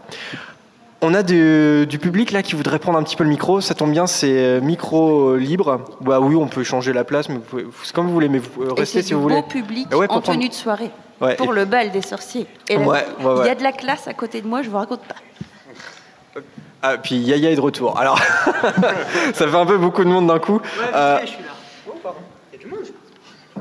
[1.03, 3.61] On a du, du public là qui voudrait prendre un petit peu le micro.
[3.63, 5.81] Ça tombe bien, c'est euh, micro euh, libre.
[6.03, 8.29] Bah oui, on peut changer la place, mais vous pouvez- c'est comme vous voulez.
[8.29, 9.37] Mais vous pouvez Et rester c'est si du vous voulez.
[9.37, 10.91] beau public Ah ouais, en prendre- tenue de soirée
[11.23, 12.47] Ouais, pour et- le bal des sorciers.
[12.69, 14.69] Et là, Ouais, ouais, il y a de la classe à côté de moi, je
[14.71, 15.17] vous raconte pas.
[16.83, 17.99] Ah, puis Yaya est de retour.
[17.99, 18.18] Alors,
[19.35, 20.61] ça fait un peu beaucoup de monde d'un coup.
[20.95, 21.18] Euh,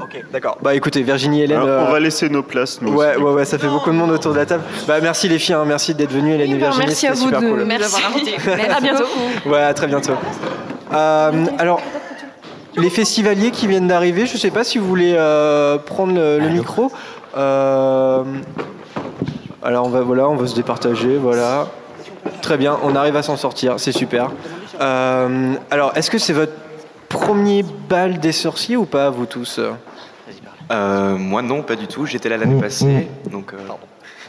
[0.01, 0.57] Ok, d'accord.
[0.61, 1.57] Bah écoutez, Virginie, Hélène.
[1.59, 3.21] Alors, on euh, va laisser nos places, nous Ouais, aussi.
[3.23, 4.63] ouais, ouais, ça fait beaucoup de monde autour de la table.
[4.87, 6.85] Bah merci les filles, hein, merci d'être venues, Hélène et Virginie.
[6.85, 7.63] merci à c'était vous super de cool.
[7.65, 8.37] nous avoir invités.
[8.75, 9.03] À bientôt.
[9.45, 10.13] Ouais, à très bientôt.
[10.93, 11.81] Euh, alors,
[12.77, 16.47] les festivaliers qui viennent d'arriver, je sais pas si vous voulez euh, prendre le, le
[16.49, 16.91] micro.
[17.37, 18.23] Euh,
[19.61, 21.67] alors on va voilà, on va se départager, voilà.
[22.41, 24.31] Très bien, on arrive à s'en sortir, c'est super.
[24.81, 26.53] Euh, alors, est-ce que c'est votre
[27.09, 29.59] premier bal des sorciers ou pas, vous tous?
[30.71, 32.05] Euh, moi non, pas du tout.
[32.05, 33.53] J'étais là l'année passée, donc.
[33.53, 33.57] euh,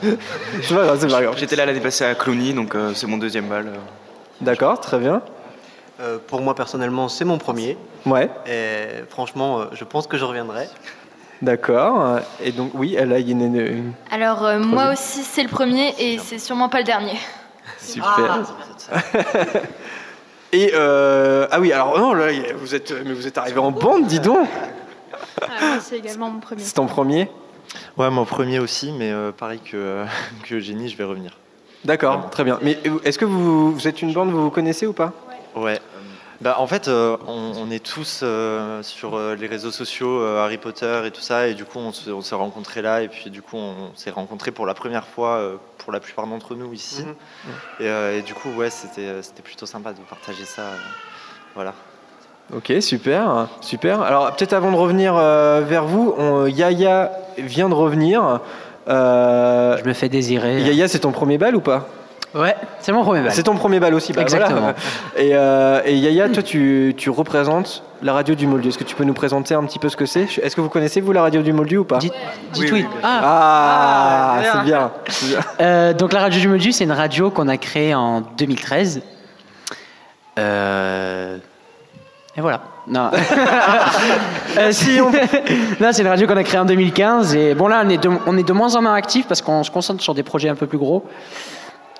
[0.63, 1.35] C'est pas grave, c'est pas grave.
[1.37, 3.67] J'étais là l'année passée à Clooney, donc euh, c'est mon deuxième bal.
[4.41, 5.21] D'accord, très bien.
[6.01, 7.77] Euh, pour moi personnellement, c'est mon premier.
[8.07, 8.31] Ouais.
[8.47, 10.67] Et franchement, euh, je pense que je reviendrai.
[11.43, 12.19] D'accord.
[12.43, 15.49] Et donc, oui, là, il y a une- une Alors euh, moi aussi c'est le
[15.51, 17.19] premier et c'est sûrement pas le dernier.
[17.81, 18.41] Super.
[20.53, 22.27] Et euh, ah oui, alors non, là,
[22.57, 24.49] vous êtes, mais vous êtes arrivé en bande, dis donc.
[25.41, 26.63] moi c'est également mon premier.
[26.63, 27.31] C'est ton premier?
[27.97, 30.05] Ouais, mon premier aussi, mais euh, pareil que,
[30.43, 31.39] que Eugénie, je vais revenir.
[31.85, 32.59] D'accord, très bien.
[32.63, 35.13] Mais euh, est-ce que vous, vous êtes une bande, vous vous connaissez ou pas?
[35.55, 35.81] Ouais.
[36.41, 40.43] Bah, en fait, euh, on, on est tous euh, sur euh, les réseaux sociaux euh,
[40.43, 43.09] Harry Potter et tout ça, et du coup, on se- on s'est rencontrés là, et
[43.09, 46.55] puis du coup, on s'est rencontrés pour la première fois euh, pour la plupart d'entre
[46.55, 47.03] nous ici.
[47.03, 47.15] Mhm.
[47.81, 50.63] Et, euh, et du coup, ouais, c'était c'était plutôt sympa de partager ça.
[50.63, 50.77] euh,
[51.55, 51.75] voilà.
[52.57, 54.01] Ok, super, super.
[54.01, 58.41] Alors peut-être avant de revenir euh, vers vous, on- Yaya vient de revenir.
[58.89, 60.61] Je me fais désirer.
[60.63, 61.87] Yaya, c'est ton premier bal ou pas?
[62.35, 63.33] Ouais, c'est mon premier bal.
[63.33, 64.45] C'est ton premier bal aussi, bah, voilà.
[64.47, 64.73] Exactement.
[65.17, 68.69] Et, euh, et Yaya, toi, tu, tu représentes la radio du Moldu.
[68.69, 70.27] Est-ce que tu peux nous présenter un petit peu ce que c'est?
[70.41, 71.99] Est-ce que vous connaissez, vous, la radio du Moldu ou pas?
[71.99, 72.15] Dites
[72.57, 72.87] oui.
[73.03, 74.91] Ah, Ah, c'est bien.
[75.09, 75.41] c'est bien.
[75.61, 79.03] Euh, donc la radio du Moldu, c'est une radio qu'on a créée en 2013.
[80.39, 81.37] Euh,
[82.37, 82.61] Et voilà.
[82.87, 83.11] Non.
[84.59, 85.13] Euh, si on...
[85.81, 87.37] Là, c'est une radio qu'on a créée en 2015.
[87.37, 89.63] Et bon, là, on est de, on est de moins en moins actifs parce qu'on
[89.63, 91.05] se concentre sur des projets un peu plus gros.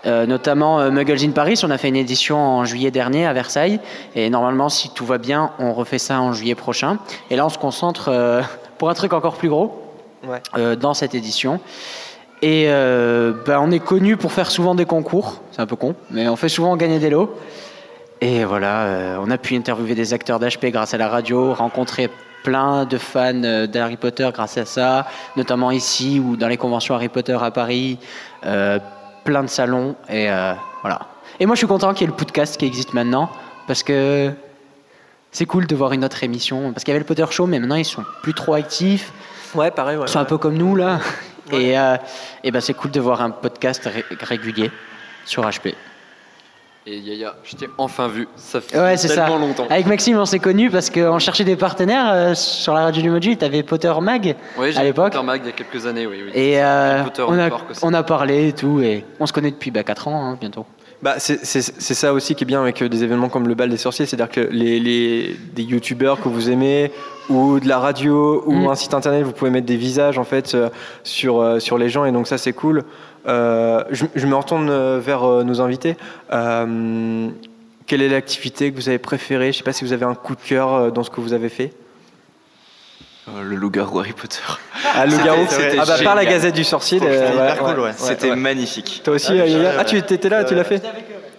[0.07, 1.61] Euh, notamment euh, Muggles in Paris.
[1.63, 3.81] On a fait une édition en juillet dernier à Versailles.
[4.15, 6.99] Et normalement, si tout va bien, on refait ça en juillet prochain.
[7.31, 8.41] Et là, on se concentre euh,
[8.79, 9.77] pour un truc encore plus gros
[10.27, 10.43] Ouais.
[10.57, 11.61] euh, dans cette édition.
[12.43, 12.69] Et
[13.47, 15.43] bah, on est connu pour faire souvent des concours.
[15.53, 17.35] C'est un peu con, mais on fait souvent gagner des lots.
[18.23, 22.09] Et voilà, on a pu interviewer des acteurs d'HP grâce à la radio, rencontrer
[22.43, 27.11] plein de fans d'Harry Potter grâce à ça, notamment ici ou dans les conventions Harry
[27.11, 27.99] Potter à Paris,
[29.25, 29.97] plein de salons.
[30.09, 30.53] Et euh,
[30.83, 31.01] voilà.
[31.39, 33.31] Et moi, je suis content qu'il y ait le podcast qui existe maintenant
[33.67, 34.33] parce que
[35.33, 36.73] c'est cool de voir une autre émission.
[36.73, 39.13] Parce qu'il y avait le Potter Show, mais maintenant ils sont plus trop actifs.
[39.55, 39.97] Ouais, pareil.
[39.97, 41.01] Ouais, Ils sont un peu comme nous là.
[41.53, 41.97] Et, euh,
[42.45, 44.71] et ben c'est cool de voir un podcast ré- régulier
[45.25, 45.75] sur HP.
[46.87, 48.27] Et Yaya, je t'ai enfin vu.
[48.37, 49.27] Ça fait Ouais, c'est ça.
[49.27, 49.67] tellement longtemps.
[49.69, 53.11] Avec Maxime, on s'est connus parce qu'on cherchait des partenaires euh, sur la radio du
[53.11, 53.37] Moji.
[53.37, 55.13] T'avais Potter Mag à l'époque.
[55.13, 56.17] Potter Mag il y a quelques années, oui.
[56.25, 56.31] oui.
[56.35, 57.51] Et euh, on, a,
[58.01, 58.81] on parlé et tout.
[58.81, 60.65] Et on se connaît depuis bah, 4 ans hein, bientôt.
[61.03, 63.79] Bah, c'est ça aussi qui est bien avec euh, des événements comme le bal des
[63.79, 66.93] sorciers, c'est-à-dire que les, les- des youtubeurs que vous aimez
[67.31, 68.69] ou de la radio ou Mm.
[68.69, 70.69] un site internet, vous pouvez mettre des visages en fait euh,
[71.03, 72.83] sur, euh, sur les gens et donc ça c'est cool.
[73.27, 75.97] Euh, je, je me retourne euh, vers euh, nos invités.
[76.33, 77.29] Euh,
[77.87, 79.53] quelle est l'activité que vous avez préférée?
[79.53, 81.49] Je sais pas si vous avez un coup de cœur dans ce que vous avez
[81.49, 81.73] fait.
[83.29, 84.39] Euh, le loup-garou Harry Potter.
[84.95, 86.25] Ah, le C'était- garou c'était Ah bah par la.
[86.25, 86.99] Gazette du Sorcier.
[86.99, 87.87] C'était hyper ouais, cool, ouais.
[87.89, 88.37] ouais, C'était ouais.
[88.37, 89.03] magnifique.
[89.05, 90.83] Toi aussi, Ah, euh, Ah, tu étais là, tu l'as fait?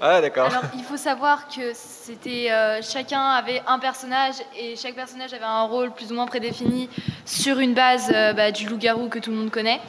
[0.03, 0.47] Ah d'accord.
[0.47, 5.43] Alors, il faut savoir que c'était euh, chacun avait un personnage et chaque personnage avait
[5.45, 6.89] un rôle plus ou moins prédéfini
[7.25, 9.79] sur une base euh, bah, du loup-garou que tout le monde connaît.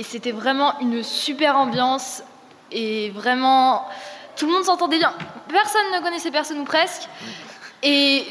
[0.00, 2.22] Et c'était vraiment une super ambiance
[2.72, 3.86] et vraiment
[4.34, 5.12] tout le monde s'entendait bien.
[5.50, 7.06] Personne ne connaissait personne ou presque.
[7.82, 8.24] Et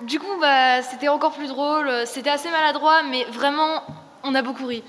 [0.00, 1.88] du, coup, bah, c'était encore plus drôle.
[2.06, 3.84] C'était assez maladroit, mais vraiment,
[4.24, 4.82] on a beaucoup ri.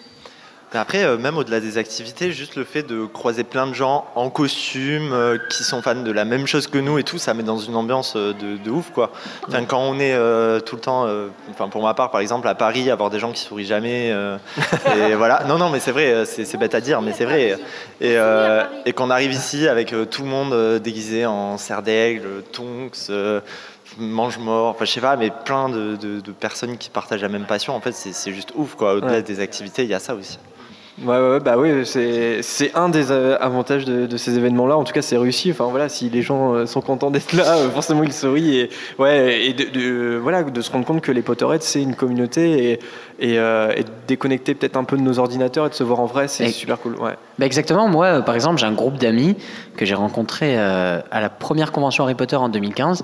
[0.76, 4.30] Après, euh, même au-delà des activités, juste le fait de croiser plein de gens en
[4.30, 7.44] costume, euh, qui sont fans de la même chose que nous et tout, ça met
[7.44, 9.12] dans une ambiance euh, de, de ouf, quoi.
[9.48, 10.14] Enfin, quand on est
[10.66, 11.08] tout le temps,
[11.52, 15.16] enfin pour ma part, par exemple, à Paris, avoir des gens qui sourient jamais, et
[15.16, 15.44] voilà.
[15.48, 17.58] Non, non, mais c'est vrai, c'est bête à dire, mais c'est vrai.
[18.02, 18.18] Et,
[18.86, 23.10] et qu'on arrive ici avec tout le monde déguisé en serre d'aigle, tonks.
[23.10, 23.40] euh,
[24.00, 27.46] mange-mort, enfin je sais pas, mais plein de, de- de personnes qui partagent la même
[27.46, 27.76] passion.
[27.76, 28.96] En fait, c'est c'est juste ouf, quoi.
[28.96, 29.22] Au-delà Ouais.
[29.22, 30.40] des activités, il y a ça aussi.
[31.04, 34.78] Ouais, bah oui, c'est un des euh, avantages de, de ces événements-là.
[34.78, 35.50] En tout cas, c'est réussi.
[35.50, 38.70] Enfin voilà, si les gens euh, sont contents d'être là, euh, forcément ils sourient et
[39.00, 42.72] ouais, et de, de- voilà, de se rendre compte que les Potterheads c'est une communauté
[42.74, 42.80] et
[43.20, 43.74] et, euh,
[44.08, 46.80] déconnecter peut-être un peu de nos ordinateurs et de se voir en vrai, c'est super
[46.80, 46.96] cool.
[47.00, 47.14] Ouais.
[47.40, 49.36] Bah exactement, moi par exemple j'ai un groupe d'amis
[49.78, 53.02] que j'ai rencontré euh, à la première convention Harry Potter en 2015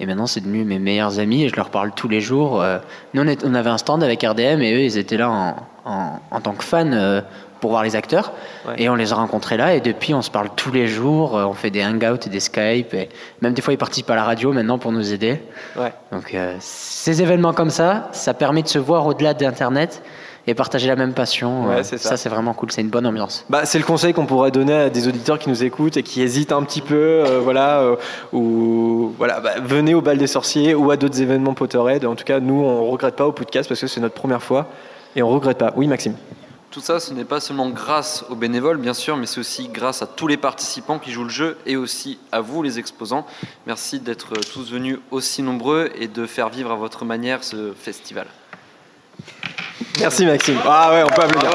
[0.00, 2.60] et maintenant c'est devenu mes meilleurs amis et je leur parle tous les jours.
[2.62, 2.78] Euh,
[3.14, 5.56] Nous on, est- on avait un stand avec RDM et eux ils étaient là en,
[5.90, 7.20] en- en tant que fans euh,
[7.60, 8.32] pour voir les acteurs
[8.78, 11.44] et on les a rencontrés là et depuis on se parle tous les jours, euh,
[11.44, 13.08] on fait des hangouts et des Skype et
[13.42, 15.42] même des fois ils participent à la radio maintenant pour nous aider.
[15.76, 15.92] Ouais.
[16.10, 20.02] Donc euh, ces événements comme ça, ça permet de se voir au-delà d'internet
[20.46, 21.68] et partager la même passion.
[21.68, 21.98] Ouais, Euh, ça.
[21.98, 23.44] ça c'est vraiment cool, c'est une bonne ambiance.
[23.50, 26.22] Bah, c'est le conseil qu'on pourrait donner à des auditeurs qui nous écoutent et qui
[26.22, 27.82] hésitent un petit peu, euh, voilà,
[28.32, 32.06] ou voilà, bah, venez au bal des sorciers ou à d'autres événements Potterhead.
[32.06, 34.66] En tout cas, nous, on regrette pas au podcast parce que c'est notre première fois
[35.16, 35.72] et on regrette pas.
[35.76, 36.14] Oui, Maxime.
[36.70, 40.02] Tout ça, ce n'est pas seulement grâce aux bénévoles, bien sûr, mais c'est aussi grâce
[40.02, 43.26] à tous les participants qui jouent le jeu et aussi à vous, les exposants.
[43.66, 48.28] Merci d'être tous venus aussi nombreux et de faire vivre à votre manière ce festival.
[49.98, 50.58] Merci Maxime.
[50.64, 51.50] Ah ouais, on peut applaudir.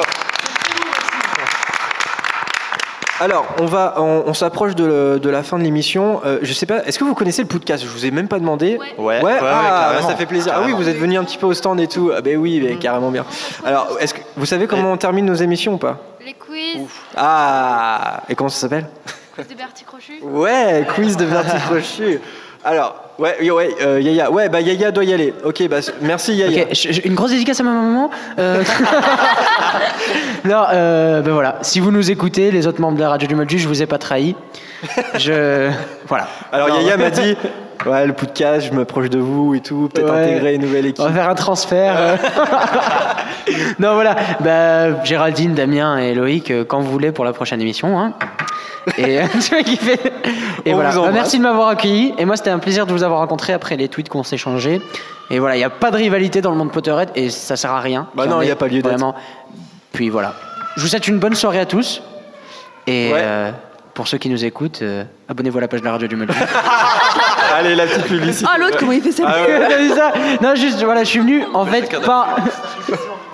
[3.21, 6.19] Alors, on va, on, on s'approche de, le- de la fin de l'émission.
[6.25, 7.81] Euh, je sais pas, est-ce que vous connaissez le podcast?
[7.83, 8.77] Je vous ai même pas demandé.
[8.77, 10.09] Ouais, ouais, ouais, ah, carrément.
[10.09, 10.53] ça fait plaisir.
[10.55, 12.11] Ah oui, vous êtes venu un petit peu au stand et tout.
[12.15, 13.25] Ah ben oui, mais carrément bien.
[13.65, 15.97] Alors, est-ce que vous savez comment on termine nos émissions ou pas?
[16.25, 18.87] Les quiz, Ah, et comment ça s'appelle?
[19.35, 20.13] Quiz de Bertie Crochu.
[20.21, 22.19] Ouais, quiz de Verti Crochu.
[22.65, 25.33] Alors, ouais, ouais, ouais, euh, Yaya, ouais, bah Yaya doit y aller.
[25.43, 26.63] Ok, bah merci Yaya.
[26.63, 28.09] Ok, je- je- une grosse dédicace à ma maman.
[28.39, 28.63] Euh,
[30.45, 31.57] non, euh, ben voilà.
[31.61, 33.85] Si vous nous écoutez, les autres membres de la radio du Modju, je vous ai
[33.85, 34.35] pas trahi.
[35.17, 35.69] Je
[36.07, 36.27] voilà.
[36.51, 36.69] Alors.
[36.69, 37.35] Yaya m'a dit,
[37.85, 40.23] ouais, le podcast, je m'approche de vous et tout, peut-être Ouais.
[40.23, 40.99] intégrer une nouvelle équipe.
[41.03, 42.17] On va faire un transfert.
[43.79, 44.15] non, voilà.
[44.39, 47.99] Bah, Géraldine, Damien et Loïc, euh, quand vous voulez pour la prochaine émission.
[47.99, 48.13] hein.
[48.97, 50.13] Et, tu vois qu'il fait-
[50.65, 50.91] et On voilà.
[50.93, 52.13] Bah, merci de m'avoir accueilli.
[52.17, 54.79] Et moi, c'était un plaisir de vous avoir rencontré après les tweets qu'on s'est échangés.
[55.31, 57.71] Et voilà, il n'y a pas de rivalité dans le monde Potterhead et ça sert
[57.71, 58.07] à rien.
[58.13, 58.87] Bah non, il y ait, a pas lieu d'être.
[58.89, 59.15] Vraiment.
[59.91, 60.33] Puis voilà.
[60.75, 62.03] Je vous souhaite une bonne soirée à tous.
[62.85, 63.19] Et Ouais.
[63.23, 63.51] euh,
[63.95, 66.35] pour ceux qui nous écoutent, euh, abonnez-vous à la page de la radio du Module.
[67.55, 68.47] Allez, la petite publicité.
[68.53, 69.65] Ah, l'autre, comment il fait ça Ah ouais.
[69.69, 72.35] T'as vu ça Non, juste, voilà, je suis venu, en fait, pas.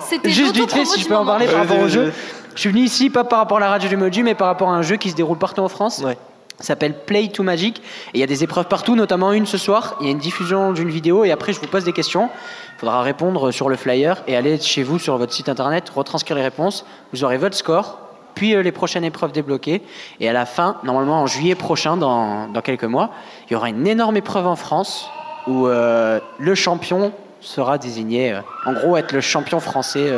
[0.00, 1.30] C'était Juste vite fait, l'autopromo si du je peux en moment.
[1.32, 2.02] parler par Vas-y, rapport au vas-y, jeu.
[2.04, 2.12] vas-y.
[2.54, 4.68] Je suis venu ici, pas par rapport à la radio du Moju, mais par rapport
[4.68, 6.00] à un jeu qui se déroule partout en France.
[6.04, 6.16] Ouais.
[6.58, 7.78] Ça s'appelle Play to Magic.
[7.78, 9.96] Et il y a des épreuves partout, notamment une ce soir.
[10.00, 12.28] Il y a une diffusion d'une vidéo et après, je vous pose des questions.
[12.76, 16.36] Il faudra répondre sur le flyer et aller chez vous sur votre site internet, retranscrire
[16.36, 16.84] les réponses.
[17.12, 17.98] Vous aurez votre score,
[18.34, 19.82] puis euh, les prochaines épreuves débloquées.
[20.20, 23.10] Et à la fin, normalement en juillet prochain, dans, dans quelques mois,
[23.48, 25.10] il y aura une énorme épreuve en France
[25.46, 30.12] où euh, le champion sera désigné, euh, en gros, être le champion français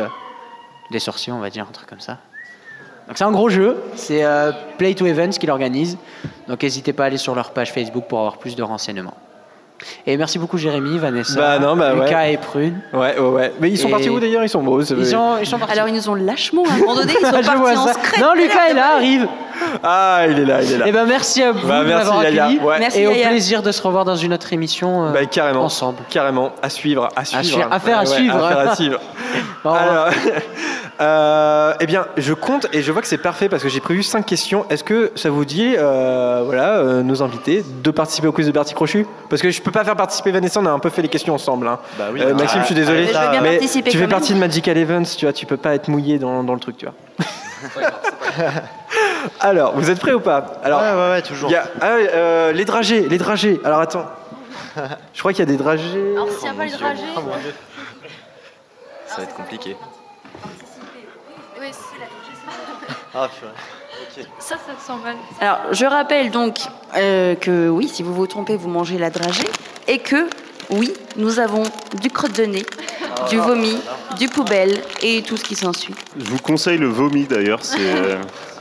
[0.90, 2.18] des sorciers, on va dire, un truc comme ça.
[3.06, 4.24] Donc c'est un gros jeu, c'est
[4.78, 5.98] Play to Events qui l'organise.
[6.48, 9.16] Donc n'hésitez pas à aller sur leur page Facebook pour avoir plus de renseignements.
[10.06, 12.32] Et merci beaucoup Jérémy, Vanessa, Bah non, bah Lucas ouais.
[12.34, 12.80] et Prune.
[12.92, 13.52] Ouais, ouais, ouais.
[13.60, 14.42] Mais ils sont Et- partis où d'ailleurs?
[14.44, 14.82] Ils sont beaux.
[14.82, 15.74] c'est- Ils sont, ils sont partis.
[15.74, 17.12] Alors, ils nous ont lâchement abandonnés.
[17.20, 17.94] Ils sont Je vois partis en ça.
[17.94, 18.20] secret.
[18.20, 19.26] Non, Lucas est là, arrive.
[19.82, 20.84] Ah, il est là, il est là.
[20.88, 22.58] Eh ben merci à vous Bah, merci, accueilli.
[22.60, 22.78] Ouais.
[22.78, 23.28] Merci, et au Yaya.
[23.28, 25.64] plaisir de se revoir dans une autre émission euh, Bah, carrément.
[25.64, 25.98] ensemble.
[26.10, 27.68] Carrément, à suivre, à suivre.
[27.70, 28.44] à Ouais, ouais, suivre.
[28.44, 29.00] affaire à suivre.
[29.64, 30.08] Alors,
[31.00, 34.02] euh, eh bien, je compte et je vois que c'est parfait parce que j'ai prévu
[34.02, 34.66] 5 questions.
[34.70, 38.52] Est-ce que ça vous dit, euh, voilà, euh, nos invités, de participer au quiz de
[38.52, 39.06] Bertie Crochu?
[39.30, 41.34] Parce que je peux pas faire participer Vanessa, on a un peu fait les questions
[41.34, 41.66] ensemble.
[41.66, 41.78] hein.
[41.98, 42.20] Bah oui.
[42.22, 44.10] Euh, Maxime, je suis désolé, je veux bien mais participer tu fais même.
[44.10, 46.76] partie de Magical Events, tu vois, tu peux pas être mouillé dans, dans le truc,
[46.76, 46.94] tu vois.
[49.40, 50.60] Alors, vous êtes prêts ou pas?
[50.62, 51.50] Alors, ouais, ouais, ouais, toujours.
[51.50, 53.60] il y a- ah ouais, euh, les dragées, les dragées.
[53.64, 54.06] Alors attends,
[55.12, 56.12] je crois qu'il y a des dragées.
[56.12, 57.02] Alors, s'il n'y a pas les dragées.
[59.06, 59.76] Ça va être compliqué.
[61.60, 62.06] Oui, c'est la
[63.16, 63.28] Ah.
[64.38, 65.16] Ça, ça sent mal.
[65.40, 66.58] Alors, je rappelle donc
[66.96, 69.48] euh, que oui, si vous vous trompez, vous mangez la dragée.
[69.86, 70.28] Et que
[70.70, 71.62] oui, nous avons
[72.00, 72.64] du crotte de nez,
[73.28, 73.78] du vomi,
[74.18, 75.94] du poubelle et tout ce qui s'ensuit.
[76.18, 77.78] Je vous conseille le vomi d'ailleurs, c'est.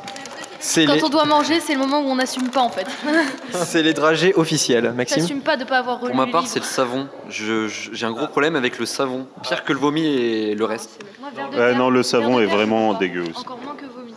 [0.77, 2.87] euh, Quand les, on doit manger, c'est le moment où on n'assume pas en fait.
[3.51, 5.21] c'est les dragées officielles, Maxime.
[5.21, 7.07] T'assumes pas de pas avoir relu Pour ma part, c'est le savon.
[7.29, 9.27] J'ai un gros problème avec le savon.
[9.41, 10.99] Pire que le vomi et le reste.
[11.19, 13.39] Moi, verre terre- non, le verre savon est vraiment dégueu aussi.
[13.39, 14.13] Encore moins que vomi.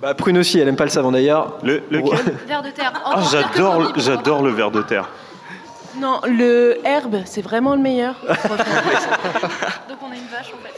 [0.00, 1.58] Bah, Prune aussi, elle aime pas le savon d'ailleurs.
[1.62, 2.92] Le, lequel Verre de terre.
[3.04, 5.08] Ah, j'adore, j'adore le ver de terre.
[5.98, 8.14] Non, le herbe, c'est vraiment le meilleur.
[8.26, 8.38] Donc
[10.02, 10.74] on a une vache en fait.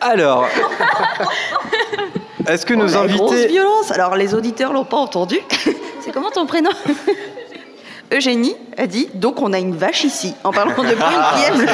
[0.00, 0.46] Alors,
[2.48, 3.48] est-ce que nos La grosse invités.
[3.48, 3.90] violence.
[3.90, 5.38] Alors, les auditeurs l'ont pas entendu.
[6.00, 6.70] c'est comment ton prénom
[8.12, 11.60] Eugénie a dit donc on a une vache ici en parlant de Brune qui aime
[11.62, 11.66] le.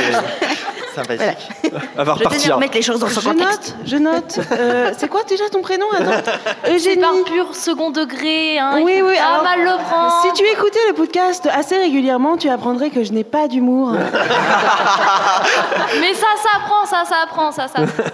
[0.95, 1.37] Sympathique.
[1.63, 1.79] Voilà.
[1.99, 2.55] Elle va Je tenais à repartir.
[2.57, 3.77] remettre les choses dans son Je contexte.
[3.79, 4.41] note, je note.
[4.53, 6.31] Euh, c'est quoi déjà ton prénom Attends.
[6.65, 7.01] C'est Eugénie.
[7.01, 8.59] par pur second degré.
[8.59, 8.81] Hein.
[8.83, 10.21] Oui, oui, alors, mal le prendre.
[10.23, 13.93] Si tu écoutais le podcast assez régulièrement, tu apprendrais que je n'ai pas d'humour.
[16.01, 18.05] Mais ça s'apprend, ça s'apprend, ça s'apprend.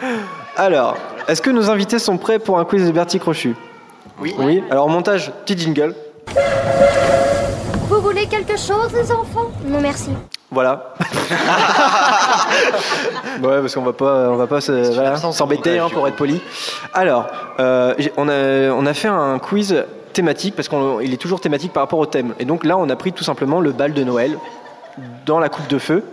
[0.56, 0.96] Alors,
[1.28, 3.54] est-ce que nos invités sont prêts pour un quiz de Bertie Crochu?
[4.20, 4.34] Oui.
[4.38, 4.64] Oui.
[4.70, 5.94] Alors, montage, petit jingle.
[7.88, 9.50] Vous voulez quelque chose, les enfants?
[9.64, 10.10] Non, merci.
[10.50, 10.94] Voilà.
[13.42, 16.40] ouais, parce qu'on va pas, on va pas se- voilà, s'embêter hein, pour être poli.
[16.94, 17.26] Alors,
[17.58, 21.82] euh, on, a, on a fait un quiz thématique parce qu'il est toujours thématique par
[21.82, 22.34] rapport au thème.
[22.38, 24.38] Et donc là, on a pris tout simplement le bal de Noël
[25.26, 26.04] dans la coupe de feu.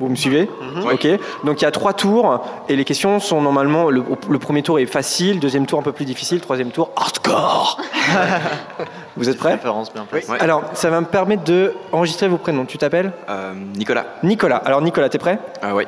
[0.00, 0.48] Vous me suivez
[0.90, 1.06] Ok.
[1.44, 4.78] Donc il y a trois tours et les questions sont normalement le, le premier tour
[4.80, 7.78] est facile, deuxième tour un peu plus difficile, troisième tour hardcore.
[9.16, 9.58] Vous êtes prêts.
[10.28, 10.40] Ouais.
[10.40, 12.64] Alors ça va me permettre de enregistrer vos prénoms.
[12.64, 14.06] Tu t'appelles Euh, Nicolas.
[14.22, 14.56] Nicolas.
[14.64, 15.86] Alors Nicolas, t'es prêt Ah ouais.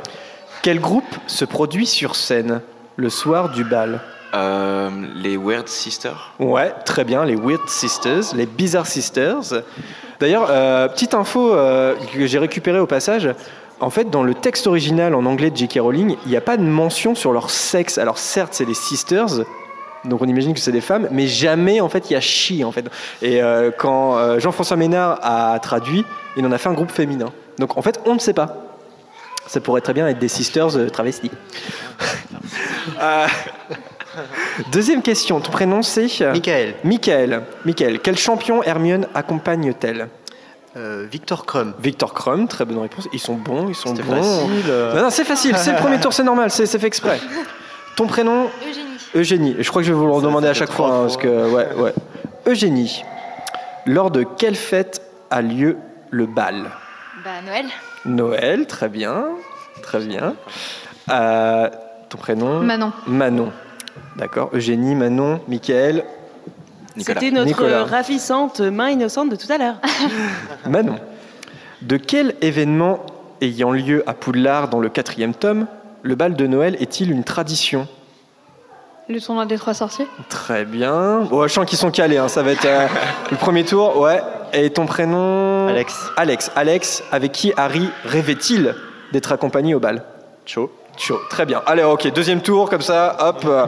[0.62, 2.60] Quel groupe se produit sur scène
[2.96, 4.00] le soir du bal
[4.34, 6.32] Euh, les Weird Sisters.
[6.40, 9.62] Ouais, très bien, les Weird Sisters, les Bizarre Sisters.
[10.20, 13.28] D'ailleurs, euh, petite info euh, que j'ai récupérée au passage.
[13.80, 15.78] En fait, dans le texte original en anglais de J.K.
[15.80, 17.98] Rowling, il n'y a pas de mention sur leur sexe.
[17.98, 19.26] Alors certes, c'est des sisters,
[20.04, 22.62] donc on imagine que c'est des femmes, mais jamais en fait il y a she
[22.64, 22.84] en fait.
[23.22, 26.04] Et euh, quand euh, Jean-François Ménard a traduit,
[26.36, 27.32] il en a fait un groupe féminin.
[27.58, 28.56] Donc en fait, on ne sait pas.
[29.46, 31.30] Ça pourrait très bien être des sisters euh, travestis.
[33.00, 33.26] Euh,
[34.70, 36.20] Deuxième question, ton prénom c'est?
[36.20, 36.74] Michael.
[36.84, 37.42] Michael.
[37.64, 40.08] Michael, quel champion Hermione accompagne-t-elle?
[40.76, 41.72] Euh, Victor Crum.
[41.80, 43.08] Victor Crum, très bonne réponse.
[43.12, 44.02] Ils sont bons, ils sont bons.
[44.02, 44.72] facile.
[44.94, 47.18] Non, non, c'est facile, c'est le premier tour, c'est normal, c'est fait exprès.
[47.96, 48.98] Ton prénom Eugénie.
[49.14, 49.56] Eugénie.
[49.58, 51.68] Je crois que je vais vous le redemander à chaque fois, hein, parce que ouais,
[51.76, 51.94] ouais.
[52.46, 53.04] Eugénie.
[53.86, 55.76] Lors de quelle fête a lieu
[56.10, 56.70] le bal?
[57.24, 57.66] Bah, Noël.
[58.04, 59.26] Noël, très bien,
[59.82, 60.34] très bien.
[61.10, 61.68] Euh,
[62.08, 62.60] ton prénom?
[62.60, 62.92] Manon.
[63.06, 63.52] Manon.
[64.16, 64.50] D'accord.
[64.52, 66.04] Eugénie, Manon, Michael,
[66.96, 67.84] C'était notre Nicolas.
[67.84, 69.76] ravissante main innocente de tout à l'heure.
[70.68, 70.96] Manon.
[71.82, 73.04] De quel événement
[73.40, 75.66] ayant lieu à Poudlard dans le quatrième tome,
[76.04, 77.88] le bal de Noël est-il une tradition?
[79.08, 80.06] Le tournoi des trois sorciers?
[80.28, 81.20] Très bien.
[81.22, 82.86] Bon, je sens qu'ils sont calés, hein, ça va être euh,
[83.30, 83.98] le premier tour.
[83.98, 84.22] Ouais.
[84.52, 85.66] Et ton prénom?
[85.68, 86.10] Alex.
[86.16, 86.50] Alex.
[86.54, 88.74] Alex, avec qui Harry rêvait-il
[89.12, 90.02] d'être accompagné au bal?
[90.46, 90.70] Cho.
[90.96, 91.18] Cho.
[91.28, 91.60] Très bien.
[91.66, 93.42] Allez, ok, deuxième tour, comme ça, hop.
[93.46, 93.66] euh.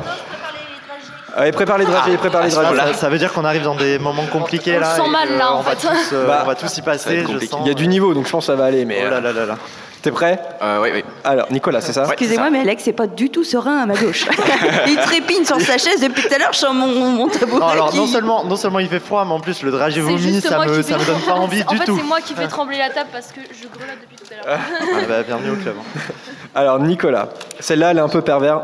[1.37, 2.93] Allez, prépare les dragées, prépare les Ah, dragées.
[2.93, 4.95] ça, ça veut dire qu'on arrive dans des moments compliqués On là.
[4.97, 5.87] sent mal, là, en on va fait.
[5.89, 7.24] tous, euh, Bah, on va tous y passer.
[7.30, 7.61] je sens.
[7.62, 8.84] Il y a du niveau, donc je pense que ça va aller.
[8.87, 9.59] Mais Oh là euh, là là là.
[10.03, 11.05] T'es prêt Euh, oui, oui.
[11.24, 14.26] Alors, Nicolas, c'est ça Excusez-moi, mais Alex, c'est pas du tout serein à ma gauche.
[14.86, 17.61] il trépigne sur sa chaise depuis tout à l'heure, je sens mon, mon tabouret.
[17.61, 20.01] Non, alors qui- non seulement, non seulement il fait froid, mais en plus le dragé
[20.01, 21.97] vomi, ça me, ça me donne pas envie En du fait, tout.
[21.97, 24.59] c'est moi qui fais trembler la table parce que je grelotte depuis tout à l'heure.
[24.94, 25.74] Ah, bah, bienvenue au club.
[26.55, 27.28] Alors, Nicolas,
[27.61, 28.62] celle-là, elle est un peu pervers.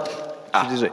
[0.54, 0.92] Je suis désolé.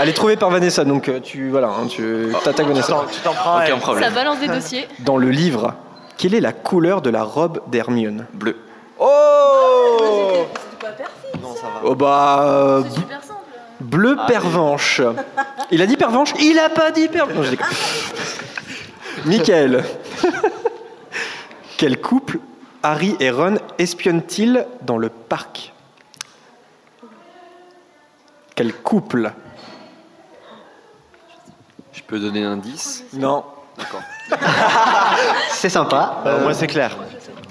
[0.00, 3.04] Elle est trouvée par Vanessa, donc euh, tu voilà, hein, tu t'attaques Vanessa.
[3.12, 3.62] Tu t'en prends.
[3.62, 4.04] Aucun problème.
[4.04, 4.88] Ça balance des dossiers.
[5.00, 5.74] Dans le livre,
[6.16, 8.26] quelle est la couleur de la robe d'Hermione?
[8.32, 8.56] Bleu.
[8.98, 10.46] Oh
[11.42, 11.80] Non, ça va.
[11.84, 12.38] Oh bah.
[12.42, 13.40] euh, C'est super simple.
[13.80, 15.00] bleu pervenche.
[15.70, 16.32] Il a dit pervenche?
[16.40, 17.36] Il a pas dit pervenche.
[17.36, 17.66] Non, je déconne.
[19.24, 19.84] Michael.
[21.76, 22.38] Quel couple
[22.82, 25.72] Harry et Ron espionnent-ils dans le parc?
[28.54, 29.30] Quel couple?
[31.92, 33.44] Je peux donner un 10 Non.
[33.76, 34.02] D'accord.
[35.50, 36.22] C'est sympa.
[36.26, 36.96] Euh, moi c'est clair.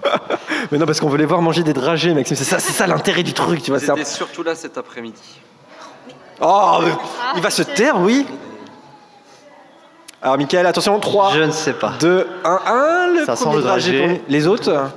[0.72, 2.36] Mais non, parce qu'on veut les voir manger des dragées, Maxime.
[2.36, 3.80] C'est ça, c'est ça l'intérêt du truc, tu vois.
[3.80, 5.22] c'est un- C'était surtout là cet après-midi.
[6.40, 6.92] Oh, mais
[7.36, 8.26] il va se taire, oui.
[10.22, 11.94] Alors, Michael, attention, 3, Je ne sais pas.
[12.00, 13.08] 2, 1, 1.
[13.20, 14.90] Le Ça sent le dragé pour- Les autres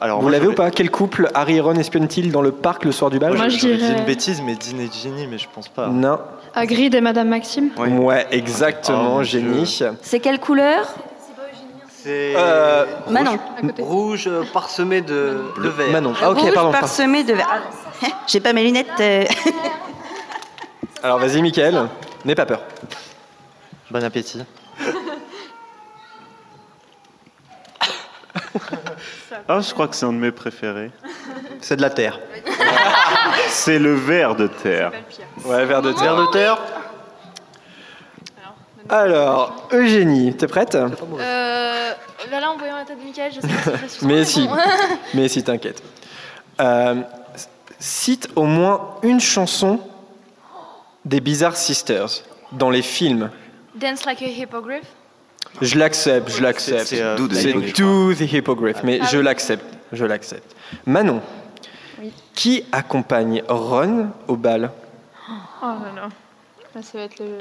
[0.00, 0.70] Alors, Vous l'avez ou pas?
[0.70, 3.34] Quel couple Harry et Ron espionnent-ils dans le parc le soir du bal?
[3.36, 5.88] Moi, je dirais- une bêtise, mais Dean et Ginny, mais je pense pas.
[5.88, 6.20] Non.
[6.54, 7.70] Hagrid et Madame Maxime.
[7.76, 9.82] Ouais, exactement, Oh, mon génie.
[10.02, 10.86] C'est quelle couleur?
[12.08, 13.38] C'est Euh, Manon.
[13.80, 15.90] rouge euh, parsemé de, de vert.
[15.92, 16.14] Manon.
[16.22, 16.72] Ah, ok, Rouge pardon.
[16.72, 17.46] parsemé de vert.
[18.02, 18.88] Ah, J'ai pas mes lunettes.
[19.00, 19.24] euh.
[21.02, 21.86] Alors, vas-y, Michael.
[22.24, 22.62] N'aie pas peur.
[23.90, 24.42] Bon appétit.
[29.46, 30.90] Ah, je crois que c'est un de mes préférés.
[31.60, 32.18] C'est de la terre.
[33.48, 34.92] C'est le ver de terre.
[35.44, 36.14] Ouais, vers de terre.
[36.14, 36.58] Vers de terre.
[38.88, 40.74] Alors, Eugénie, t'es prête?
[40.74, 44.06] Euh, là, là, en voyant la tête de Michael, je sais pas si je suis
[44.06, 44.46] Mais si.
[44.48, 44.56] bon.
[45.14, 45.82] Mais si, t'inquiète.
[46.60, 46.94] Euh,
[47.78, 49.80] cite au moins une chanson
[51.04, 52.08] des Bizarre Sisters
[52.52, 53.30] dans les films.
[53.74, 54.84] Dance like a hippogriff.
[55.62, 56.86] Je l'accepte, je l'accepte.
[56.86, 57.28] C'est, euh, Do
[58.14, 58.78] the Hippogriff.
[58.84, 59.24] Mais Ah je oui.
[59.24, 60.54] l'accepte, je l'accepte.
[60.86, 61.20] Manon,
[62.34, 64.70] qui accompagne Ron au bal?
[65.62, 66.08] Oh là.
[66.74, 67.38] Là, ça va être le.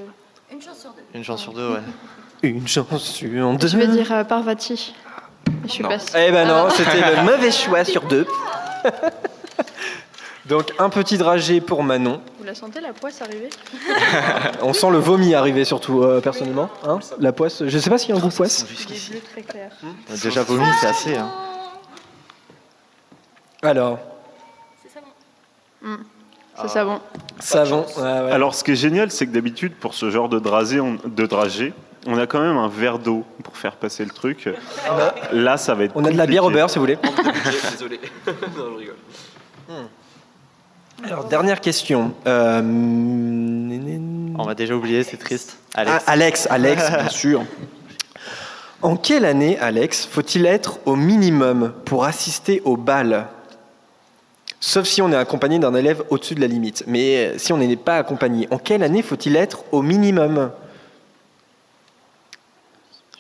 [0.52, 1.02] Une chance sur deux.
[1.14, 1.80] Une chance sur deux, ouais.
[2.44, 3.68] Une chance sur deux.
[3.68, 4.94] Je vais dire euh, Parvati.
[5.66, 5.90] Je suis Non.
[5.90, 6.16] pas sûre.
[6.18, 6.74] Eh ben non, Ah.
[6.76, 8.26] c'était le mauvais choix sur deux.
[10.46, 12.22] Donc un petit dragé pour Manon.
[12.40, 13.50] Vous la sentez la poisse arriver
[14.62, 16.70] On sent le vomi arriver surtout euh, personnellement.
[16.88, 18.64] Hein la poisse, je sais pas s'il y a un goût poisse.
[18.66, 18.74] Des
[19.10, 19.72] bleus très clairs.
[20.24, 21.18] Déjà vomi, c'est assez.
[21.18, 21.30] Hein.
[23.62, 24.00] Alors,
[24.82, 25.90] C'est ça bon.
[25.90, 25.98] Hmm.
[26.62, 27.00] C'est ça bon.
[27.40, 27.86] savon.
[27.98, 28.32] ouais, ouais.
[28.32, 31.26] Alors, ce qui est génial, c'est que d'habitude, pour ce genre de dragé, on, de
[31.26, 31.74] dragé,
[32.08, 34.50] on a quand même un verre d'eau pour faire passer le truc.
[35.32, 35.92] Là, ça va être.
[35.96, 36.98] On a de la bière au beurre si vous voulez.
[37.72, 38.00] Désolé.
[38.28, 38.34] non,
[38.74, 38.96] je rigole.
[41.04, 42.14] Alors dernière question.
[42.26, 45.60] Euh, On m'a déjà oublié, c'est triste.
[45.76, 46.04] Alex.
[46.08, 46.48] Alex.
[46.50, 47.44] Alex, Alex, bien sûr.
[48.82, 53.28] En quelle année, Alex, faut-il être au minimum pour assister au bal?
[54.60, 56.84] Sauf si on est accompagné d'un élève au-dessus de la limite.
[56.88, 60.52] Mais euh, si on n'est pas accompagné, en quelle année faut-il être au minimum?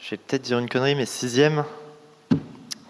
[0.01, 1.63] Je vais peut-être dire une connerie, mais sixième.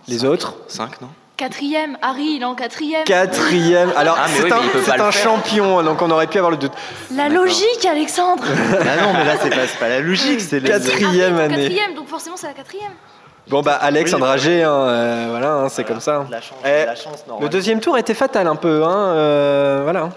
[0.07, 0.55] Les autres?
[0.67, 1.09] 5, non?
[1.35, 1.97] Quatrième.
[2.01, 3.03] Harry, il est en quatrième.
[3.03, 3.91] Quatrième.
[3.97, 4.51] Alors, Ah, c'est oui,
[4.99, 6.71] un, champion, donc on aurait pu avoir le doute.
[7.13, 8.43] La logique, Alexandre.
[8.47, 10.69] Ah non, mais là, c'est pas, c'est pas la logique, c'est les.
[10.69, 11.55] Quatrième année.
[11.55, 12.91] Quatrième, donc forcément, c'est la quatrième.
[13.49, 16.25] Bon, bah, Alex, Oui, un dragé, hein, euh, voilà, hein, c'est comme ça.
[16.29, 20.09] La chance, Eh, la chance, Le deuxième tour était fatal un peu, hein, euh, voilà.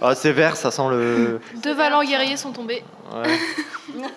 [0.00, 1.40] Ah, c'est vert, ça sent le.
[1.62, 2.82] Deux valants guerriers sont tombés.
[3.14, 4.02] Ouais.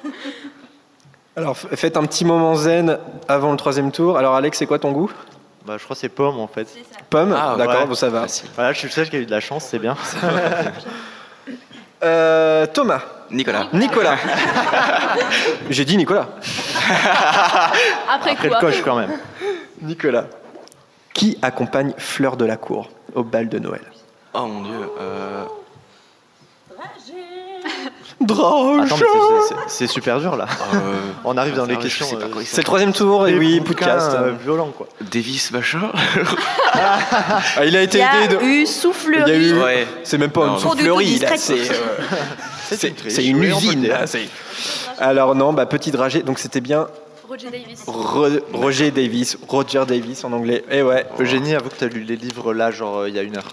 [1.38, 2.97] Alors, faites un petit moment zen
[3.28, 4.17] avant le troisième tour.
[4.17, 5.11] Alors, Alex, c'est quoi ton goût?
[5.65, 6.67] Bah, je crois que c'est pomme en fait.
[7.09, 7.36] Pomme?
[7.38, 7.86] Ah, D'accord, ouais.
[7.88, 8.26] bon, ça va.
[8.55, 9.95] Voilà, je suis le seul qui a eu de la chance, c'est bien.
[12.03, 13.01] Euh, Thomas.
[13.32, 13.67] Nicolas.
[13.73, 14.17] Nicolas.
[15.69, 16.28] J'ai dit Nicolas.
[18.09, 19.11] Après, Après quoi le coche quand même.
[19.81, 20.25] Nicolas.
[21.13, 23.81] Qui accompagne Fleur de la Cour au bal de Noël?
[24.33, 24.89] Oh mon dieu.
[24.99, 25.43] Euh...
[28.21, 28.97] Attends,
[29.67, 30.45] c'est- super dur là.
[31.25, 32.07] On arrive dans les questions.
[32.13, 34.11] euh, C'est le troisième tour, et oui, podcast.
[34.13, 34.88] euh, violent quoi.
[35.01, 35.81] Davis, machin.
[36.77, 38.41] Ah, il a Il été y a aidé de...
[38.41, 39.49] eu Il y a soufflerie.
[39.49, 39.61] eu...
[39.61, 39.88] Ouais.
[40.03, 41.29] C'est même pas Non, une soufflerie, là.
[42.66, 42.76] C'est...
[42.76, 44.28] euh, C'est une triche, c'est oui, usine, c'est-
[44.99, 46.88] Alors non, bah petit dragé, donc c'était bien
[47.28, 47.84] Roger Davis.
[47.88, 50.63] Ro- Roger Davis, Roger Davis en anglais.
[50.70, 53.20] Et ouais, Eugénie, avoue que tu as lu les livres là, genre euh, il y
[53.20, 53.47] a une heure.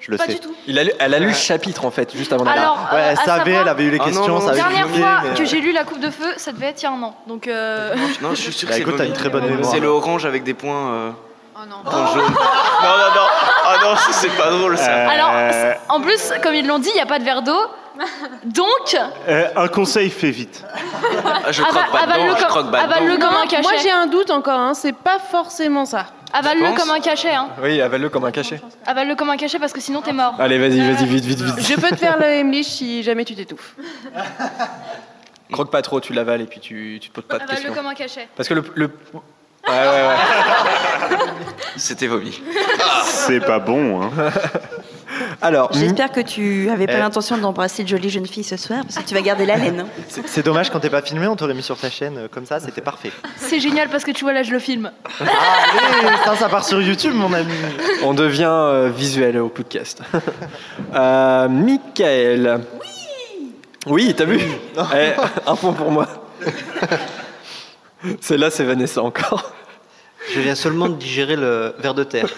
[0.00, 0.34] Je le Pas sais.
[0.34, 0.54] du tout.
[0.66, 2.58] il a lu- elle a lu le chapitre en fait, juste avant d'aller.
[2.60, 4.40] Alors, Ouais, euh, elle à savait, savoir, elle avait eu les Ah, non, questions, non,
[4.40, 6.52] ça non, avait Dernière fois mais, que euh, j'ai lu La Coupe de Feu, ça
[6.52, 7.16] devait être il y a un an.
[7.26, 9.70] Donc, euh, Non, je suis sûr Bah, que c'est écoute, t'as une très bonne mémoire.
[9.72, 10.90] C'est le orange avec des points.
[10.92, 11.10] euh,
[11.56, 11.76] Oh non.
[11.90, 12.20] jaunes.
[12.22, 13.26] non, non, non.
[13.64, 14.90] Ah non, c'est pas drôle ça.
[14.90, 17.40] Euh, alors, c'est- en plus, comme ils l'ont dit, il n'y a pas de verre
[17.40, 17.56] d'eau.
[18.44, 18.96] Donc,
[19.28, 20.64] euh, un conseil, fais vite.
[21.24, 23.28] Ah, je croque pas avale-le dedans, je comme, croque pas avale-le dedans.
[23.28, 23.62] comme un cachet.
[23.62, 26.06] moi j'ai un doute encore, hein, c'est pas forcément ça.
[26.32, 27.32] Avale-le penses comme un cachet.
[27.32, 27.48] Hein.
[27.62, 28.60] Oui, avale-le comme un cachet.
[28.86, 30.34] Avale-le comme un cachet parce que sinon t'es mort.
[30.40, 31.60] Allez, vas-y, vas-y, vite, vite, vite.
[31.60, 33.76] Je peux te faire le Heimlich si jamais tu t'étouffes.
[35.52, 37.74] Croque pas trop, tu l'avales et puis tu, tu te poses pas de Avale-le questions.
[37.74, 38.28] comme un cachet.
[38.36, 38.64] Parce que le...
[38.74, 38.86] le...
[39.66, 39.76] Ouais, ouais,
[40.08, 41.16] ouais.
[41.76, 42.40] C'était vomi.
[43.04, 44.02] C'est pas bon.
[44.02, 44.10] Hein.
[45.42, 46.98] Alors, J'espère que tu avais pas Eh.
[46.98, 49.80] l'intention d'embrasser de jolie jeune fille ce soir parce que tu vas garder la laine.
[49.80, 49.86] hein.
[50.26, 52.60] C'est dommage quand t'es pas filmé, on t'aurait mis sur ta chaîne euh, comme ça,
[52.60, 53.12] c'était parfait.
[53.36, 54.90] C'est génial parce que tu vois là, je le filme.
[55.20, 57.52] Allez, ça, ça part sur YouTube, mon ami.
[58.02, 60.00] on devient euh, visuel au podcast.
[60.94, 62.60] euh, Michael.
[62.80, 62.86] Oui
[63.86, 64.40] Oui, t'as vu
[64.96, 65.10] Eh,
[65.46, 66.06] Un point pour moi.
[68.20, 69.52] Celle-là, c'est Vanessa encore.
[70.34, 72.28] Je viens seulement de digérer le ver de terre.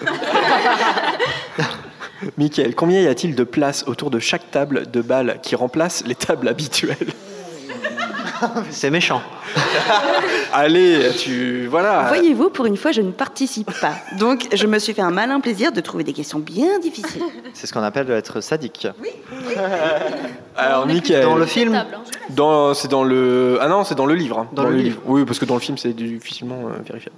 [2.37, 6.15] Michael, combien y a-t-il de places autour de chaque table de bal qui remplace les
[6.15, 6.95] tables habituelles
[8.69, 9.21] C'est méchant.
[10.53, 11.65] Allez, tu.
[11.67, 12.05] Voilà.
[12.07, 13.93] Voyez-vous, pour une fois, je ne participe pas.
[14.19, 17.23] Donc, je me suis fait un malin plaisir de trouver des questions bien difficiles.
[17.53, 18.87] C'est ce qu'on appelle être sadique.
[20.55, 21.23] Alors, On est Michael.
[21.23, 22.01] Dans le film Table, hein.
[22.29, 23.57] Dans- C'est dans le.
[23.61, 24.39] Ah non, c'est dans le livre.
[24.39, 24.47] hein.
[24.53, 24.99] Dans le livre.
[25.05, 27.15] Oui, parce que dans le film, c'est difficilement euh, vérifiable.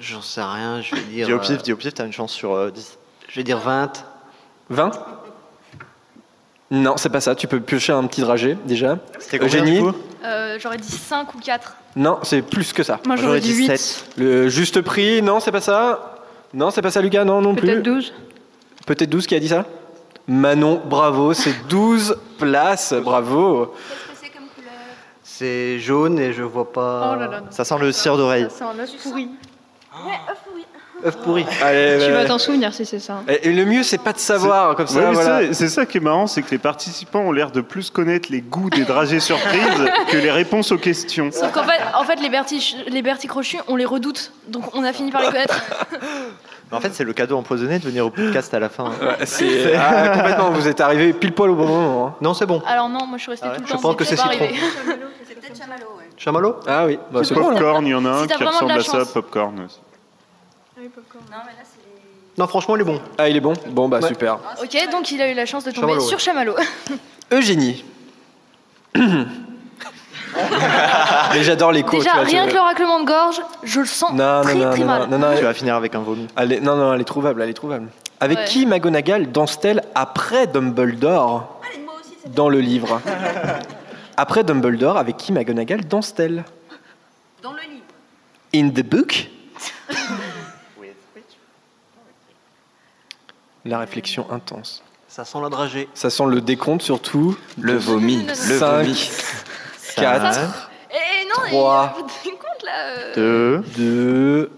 [0.00, 1.26] J'en sais rien, je vais dire.
[1.26, 2.98] Dis au euh, pif, dis au pif, t'as une chance sur euh, 10.
[3.28, 3.92] Je vais dire 20.
[4.70, 4.90] 20
[6.70, 7.34] Non, c'est pas ça.
[7.34, 8.98] Tu peux piocher un petit dragé déjà.
[9.18, 9.92] C'était combien Eugénie du coup?
[10.24, 11.76] Euh, J'aurais dit 5 ou 4.
[11.96, 13.00] Non, c'est plus que ça.
[13.06, 13.76] Moi j'aurais dit 8.
[13.76, 14.04] 7.
[14.18, 16.24] Le juste prix, non, c'est pas ça.
[16.52, 17.66] Non, c'est pas ça, Lucas, non, non plus.
[17.66, 18.12] Peut-être 12.
[18.86, 19.64] Peut-être 12 qui a dit ça?
[20.28, 23.74] Manon, bravo, c'est 12 places, bravo.
[25.22, 27.12] C'est jaune et je vois pas.
[27.14, 27.42] Oh là là.
[27.50, 28.46] Ça sent le cire d'oreille.
[28.50, 28.64] C'est
[30.04, 30.66] un œuf pourri.
[31.04, 31.46] œuf pourri.
[31.64, 33.22] Allez, Tu bah, vas t'en souvenir si c'est ça.
[33.28, 34.98] Et, et le mieux, c'est pas de savoir comme ça.
[35.00, 35.40] Ouais, voilà.
[35.48, 38.30] c'est- C'est ça qui est marrant, c'est que les participants ont l'air de plus connaître
[38.30, 41.30] les goûts des dragées surprises que les réponses aux questions.
[41.32, 44.32] Sauf qu'en fait, en fait les, Berti, les Berti Crochus, on les redoute.
[44.48, 45.60] Donc on a fini par les connaître.
[46.68, 48.86] Mais en fait, c'est le cadeau empoisonné de venir au podcast à la fin.
[48.86, 52.06] Ouais, c'est- ah, complètement, vous êtes arrivé pile poil au bon moment.
[52.08, 52.14] hein.
[52.20, 52.60] Non, c'est bon.
[52.66, 53.78] Alors non, moi je suis restée Ah ouais tout le Je temps.
[53.80, 54.30] pense que c'est citron.
[54.30, 54.54] arrivé.
[56.16, 57.34] Chamallow Ah oui, bah, c'est.
[57.34, 59.04] Popcorn, il y en a un Si qui ressemble à ça.
[59.04, 59.78] Popcorn aussi.
[62.38, 63.00] Non, franchement, il est bon.
[63.18, 64.08] Ah, il est bon Bon, bah Ouais.
[64.08, 64.38] super.
[64.62, 66.08] Ok, donc il a eu la chance de tomber Chamallow, ouais.
[66.08, 66.54] sur Chamallow.
[67.32, 67.84] Eugénie.
[71.32, 71.96] Mais j'adore l'écho.
[71.96, 74.42] Déjà, tu vois, rien je- que le raclement de gorge, je le sens Non, non,
[74.42, 75.08] très non, très non, mal.
[75.08, 76.26] non, non, Tu vas finir avec un vomi.
[76.36, 77.88] Elle est- non, non, elle est trouvable, elle est trouvable.
[78.20, 78.44] Avec Ouais.
[78.44, 81.60] qui McGonagall danse-t-elle après Dumbledore
[82.34, 83.00] dans le livre
[84.18, 86.44] Après Dumbledore, avec qui McGonagall danse-t-elle
[87.42, 87.84] Dans le livre.
[88.54, 89.28] In the book
[93.66, 94.82] La réflexion intense.
[95.08, 95.88] Ça sent la dragée.
[95.94, 97.36] Ça sent le décompte surtout.
[97.60, 98.24] Le vomi.
[98.26, 99.10] Le 5, vomi.
[99.96, 100.94] 4, Eh
[101.24, 101.82] non, il y Trois.
[101.82, 102.72] a vous tenez compte là
[103.16, 103.64] euh, 2.
[103.76, 104.50] 2,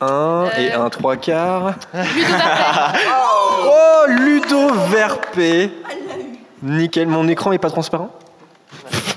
[0.00, 0.84] 1 et Euh.
[0.84, 1.74] 1 3 quarts.
[3.68, 5.70] Oh, Ludo Verpé
[6.62, 8.10] Nickel, mon écran est pas transparent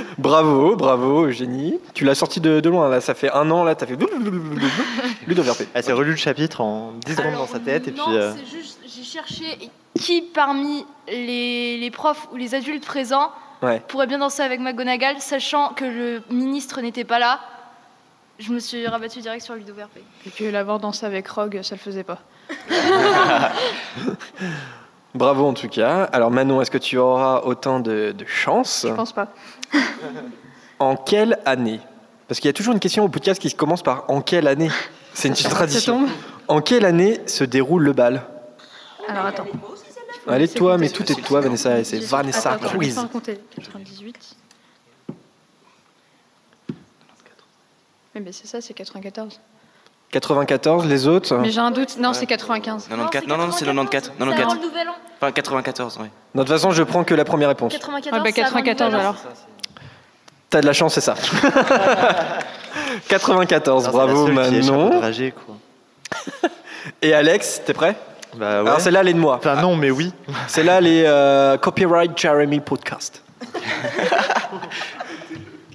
[0.18, 1.78] Bravo, bravo, Eugénie.
[1.94, 3.96] Tu l'as sorti de, de loin, là, ça fait un an, là, t'as fait...
[5.26, 5.66] Ludo Verpé.
[5.74, 8.16] Elle s'est relue le chapitre en 10 secondes dans sa tête et non, puis.
[8.16, 13.30] euh, c'est juste, j'ai cherché qui parmi les, les profs ou les adultes présents
[13.62, 13.80] Ouais.
[13.88, 17.40] pourrait bien danser avec McGonagall, sachant que le ministre n'était pas là.
[18.38, 20.02] Je me suis rabattue direct sur Ludo Verpé.
[20.26, 22.18] Et que l'avoir dansé avec Rogue, ça le faisait pas.
[25.14, 26.04] Bravo en tout cas.
[26.12, 28.84] Alors Manon, est-ce que tu auras autant de, de chance?
[28.86, 29.28] Je pense pas.
[30.78, 31.80] En quelle année
[32.28, 34.70] Parce qu'il y a toujours une question au podcast qui commence par en quelle année
[35.14, 36.06] C'est une petite tradition.
[36.48, 38.22] En quelle année se déroule le bal
[39.08, 39.46] Alors attends.
[40.28, 41.78] Allez, toi, mais tout est de toi, Vanessa.
[41.78, 43.38] et C'est Vanessa compter.
[43.54, 44.36] 98.
[48.14, 49.40] Oui, mais c'est ça, c'est 94.
[50.10, 51.98] 94, les autres Mais j'ai un doute.
[51.98, 52.88] Non, c'est 95.
[52.88, 54.12] 94, non, non, c'est 94.
[54.16, 54.54] C'est avant 94.
[54.60, 54.92] le nouvel an.
[55.20, 56.06] Pas Enfin, 94, oui.
[56.34, 57.72] De toute façon, je prends que la première réponse.
[57.72, 59.14] 94, Ah bah, c'est avant 94 Nouvel An.
[60.50, 61.14] T'as de la chance, c'est ça.
[63.08, 65.00] 94, Ah, c'est bravo Manon.
[65.00, 65.56] quoi.
[67.02, 67.96] Et Alex, t'es prêt?
[68.36, 68.68] Bah ouais.
[68.68, 69.36] Alors celle-là, elle est de moi.
[69.36, 70.12] Enfin non, mais oui.
[70.48, 73.22] Celle-là, elle est euh, copyright Jeremy Podcast.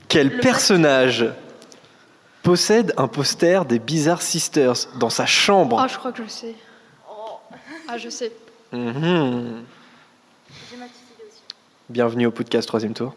[0.08, 1.26] Quel personnage
[2.44, 5.82] possède un poster des Bizarre Sisters dans sa chambre?
[5.84, 6.56] Oh, je crois que je sais.
[7.88, 8.32] Ah, je sais.
[8.72, 9.64] Mhm.
[11.90, 13.14] Bienvenue au podcast troisième tour.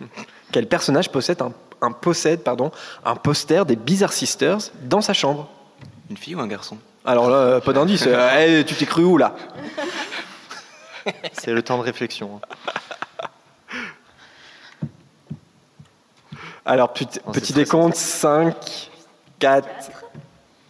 [0.52, 2.70] Quel personnage possède un, un, possède, pardon,
[3.04, 5.48] un poster des Bizarre Sisters dans sa chambre
[6.10, 6.78] Une fille ou un garçon?
[7.04, 8.04] Alors là, pas d'indice.
[8.06, 9.34] Euh, hey, tu t'es cru où là?
[11.32, 12.40] C'est le temps de réflexion.
[12.42, 12.48] Hein.
[16.66, 18.90] Alors, petit, petit décompte 5,
[19.38, 19.66] 4.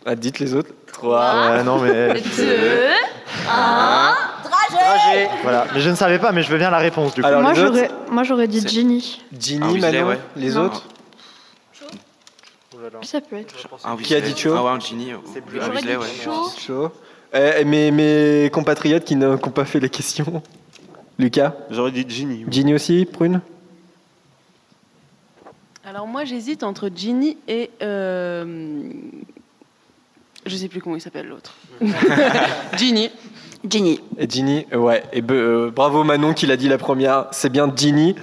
[0.06, 0.70] Ah, dites les autres.
[0.92, 1.50] 3.
[1.50, 2.20] Ouais, non, mais.
[2.20, 2.90] 2.
[3.50, 4.14] 1.
[5.42, 7.28] Voilà, mais je ne savais pas, mais je veux bien la réponse du coup.
[7.28, 9.22] Moi, j'aurais, moi j'aurais dit Ginny.
[9.38, 10.18] Ginny, ah Whistler, ouais.
[10.36, 10.84] les autres
[13.02, 13.54] Ça peut être.
[13.84, 15.12] Ah qui a dit Cho Ah ouais, Ginny.
[15.32, 15.70] C'est plus ah
[16.58, 16.92] Chaud.
[17.34, 20.42] Eh, mes, compatriotes qui n'ont pas fait les questions.
[21.18, 22.46] Lucas J'aurais dit Ginny.
[22.48, 23.40] Ginny aussi, Prune
[25.84, 28.88] Alors moi j'hésite entre Ginny et euh,
[30.46, 31.56] je sais plus comment il s'appelle l'autre.
[32.76, 33.10] Ginny,
[33.68, 34.00] Ginny.
[34.18, 35.02] Et Ginny, euh, ouais.
[35.12, 37.26] Et be- euh, bravo Manon qui l'a dit la première.
[37.32, 38.14] C'est bien Ginny.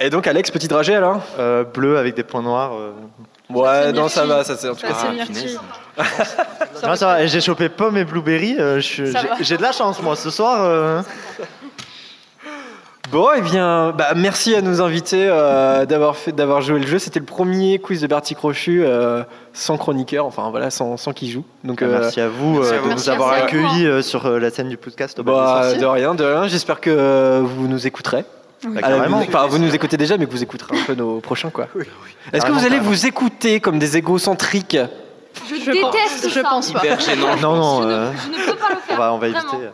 [0.00, 1.20] Et donc Alex, petit dragé alors?
[1.38, 2.72] Euh, bleu avec des points noirs.
[2.74, 2.92] euh.
[3.50, 4.94] Ouais, non, ça va, ça c'est en tout Ça, cas.
[5.98, 6.02] Ah.
[6.88, 8.56] Non, ça va, j'ai chopé pomme et blueberry.
[8.58, 8.80] euh.
[8.80, 11.04] J'ai de la chance moi ce soir.
[13.10, 16.98] Bon, et bien, bah, merci à nos invités euh, d'avoir fait, d'avoir joué le jeu.
[16.98, 21.30] C'était le premier quiz de Bertie Crochu euh, sans chroniqueur, enfin voilà, sans, sans qui
[21.30, 21.44] joue.
[21.62, 22.88] Donc, euh, Merci à vous Merci euh, à de vous.
[22.88, 25.18] nous Merci avoir accueillis euh, sur euh, la scène du podcast.
[25.18, 26.48] au bah, de rien, de rien.
[26.48, 28.24] J'espère que euh, vous nous écouterez.
[28.66, 28.80] Bah.
[29.28, 31.68] Enfin, vous nous écoutez déjà, mais que vous écouterez un peu nos prochains, quoi.
[32.32, 34.78] Est-ce que vous allez vous écouter comme des égocentriques?
[35.50, 35.82] Je, Je déteste
[36.22, 36.42] pense- je ça.
[36.48, 36.78] pense pas.
[36.78, 37.36] Hyper gênant.
[37.42, 38.96] Non, non, Je ne- Je ne peux pas le on faire.
[38.96, 39.52] va, on va Vraiment.
[39.52, 39.68] éviter.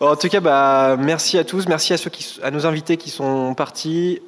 [0.00, 1.94] En tout cas, bah, merci à tous, merci
[2.42, 4.20] à nos invités qui sont partis.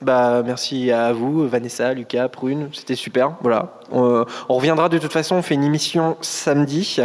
[0.00, 3.36] Bah, merci à vous, Vanessa, Lucas, Prune, c'était super.
[3.40, 5.36] Voilà, on, reviendra de toute façon.
[5.36, 6.96] On fait une émission samedi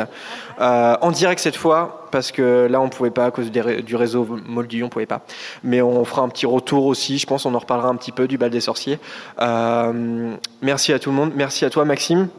[0.60, 4.26] euh, en direct cette fois parce que là on pouvait pas à cause du réseau
[4.48, 5.22] Moldu, on pouvait pas.
[5.64, 7.20] Mais on fera un petit retour aussi.
[7.20, 8.98] Je pense on en reparlera un petit peu du bal des sorciers.
[9.40, 11.34] Euh, merci à tout le monde.
[11.36, 12.30] Merci à toi, Maxime.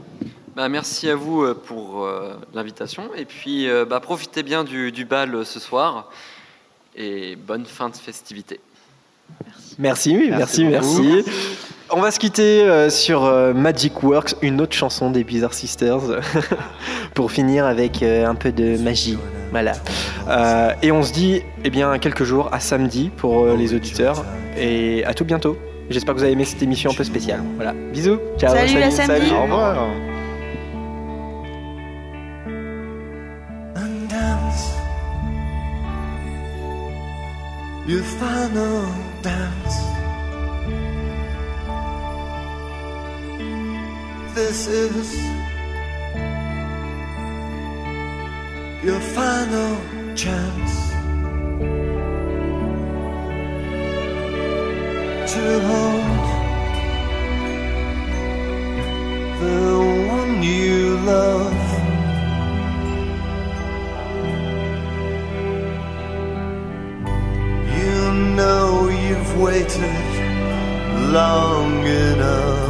[0.59, 3.11] Bah, merci à vous euh, pour euh, l'invitation.
[3.17, 6.11] Et puis, euh, bah, profitez bien du, du bal ce soir.
[6.97, 8.59] Et bonne fin de festivité.
[9.79, 11.31] Merci, oui, merci, Merci merci.
[11.91, 16.01] On va se quitter euh, sur euh, Magic Works, une autre chanson des Bizarre Sisters,
[17.15, 19.17] pour finir avec euh, un peu de magie.
[19.53, 19.75] Voilà.
[20.29, 24.25] Euh, et on se dit, eh bien, quelques jours, à samedi pour euh, les auditeurs,
[24.57, 25.57] et à tout bientôt.
[25.89, 27.45] J'espère que vous avez aimé cette émission un peu spéciale.
[27.55, 27.75] Voilà.
[27.93, 28.19] Bisous.
[28.41, 28.57] Ciao.
[28.57, 29.31] Salut, à samedi.
[29.31, 29.89] Au revoir.
[37.89, 38.85] Your final
[39.23, 39.77] dance.
[44.35, 45.15] This is
[48.85, 49.75] your final
[50.15, 50.73] chance
[55.33, 56.27] to hold
[59.41, 61.68] the one you love.
[68.39, 69.83] Know you've waited
[71.13, 72.68] long enough.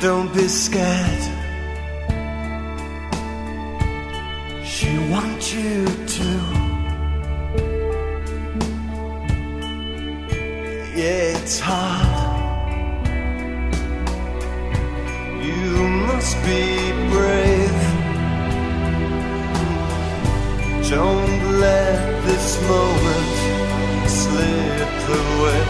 [0.00, 1.22] don't be scared.
[4.64, 6.30] She wants you to.
[10.96, 12.16] Yeah, it's hard.
[15.44, 17.80] You must be brave.
[20.88, 25.69] Don't let this moment slip away.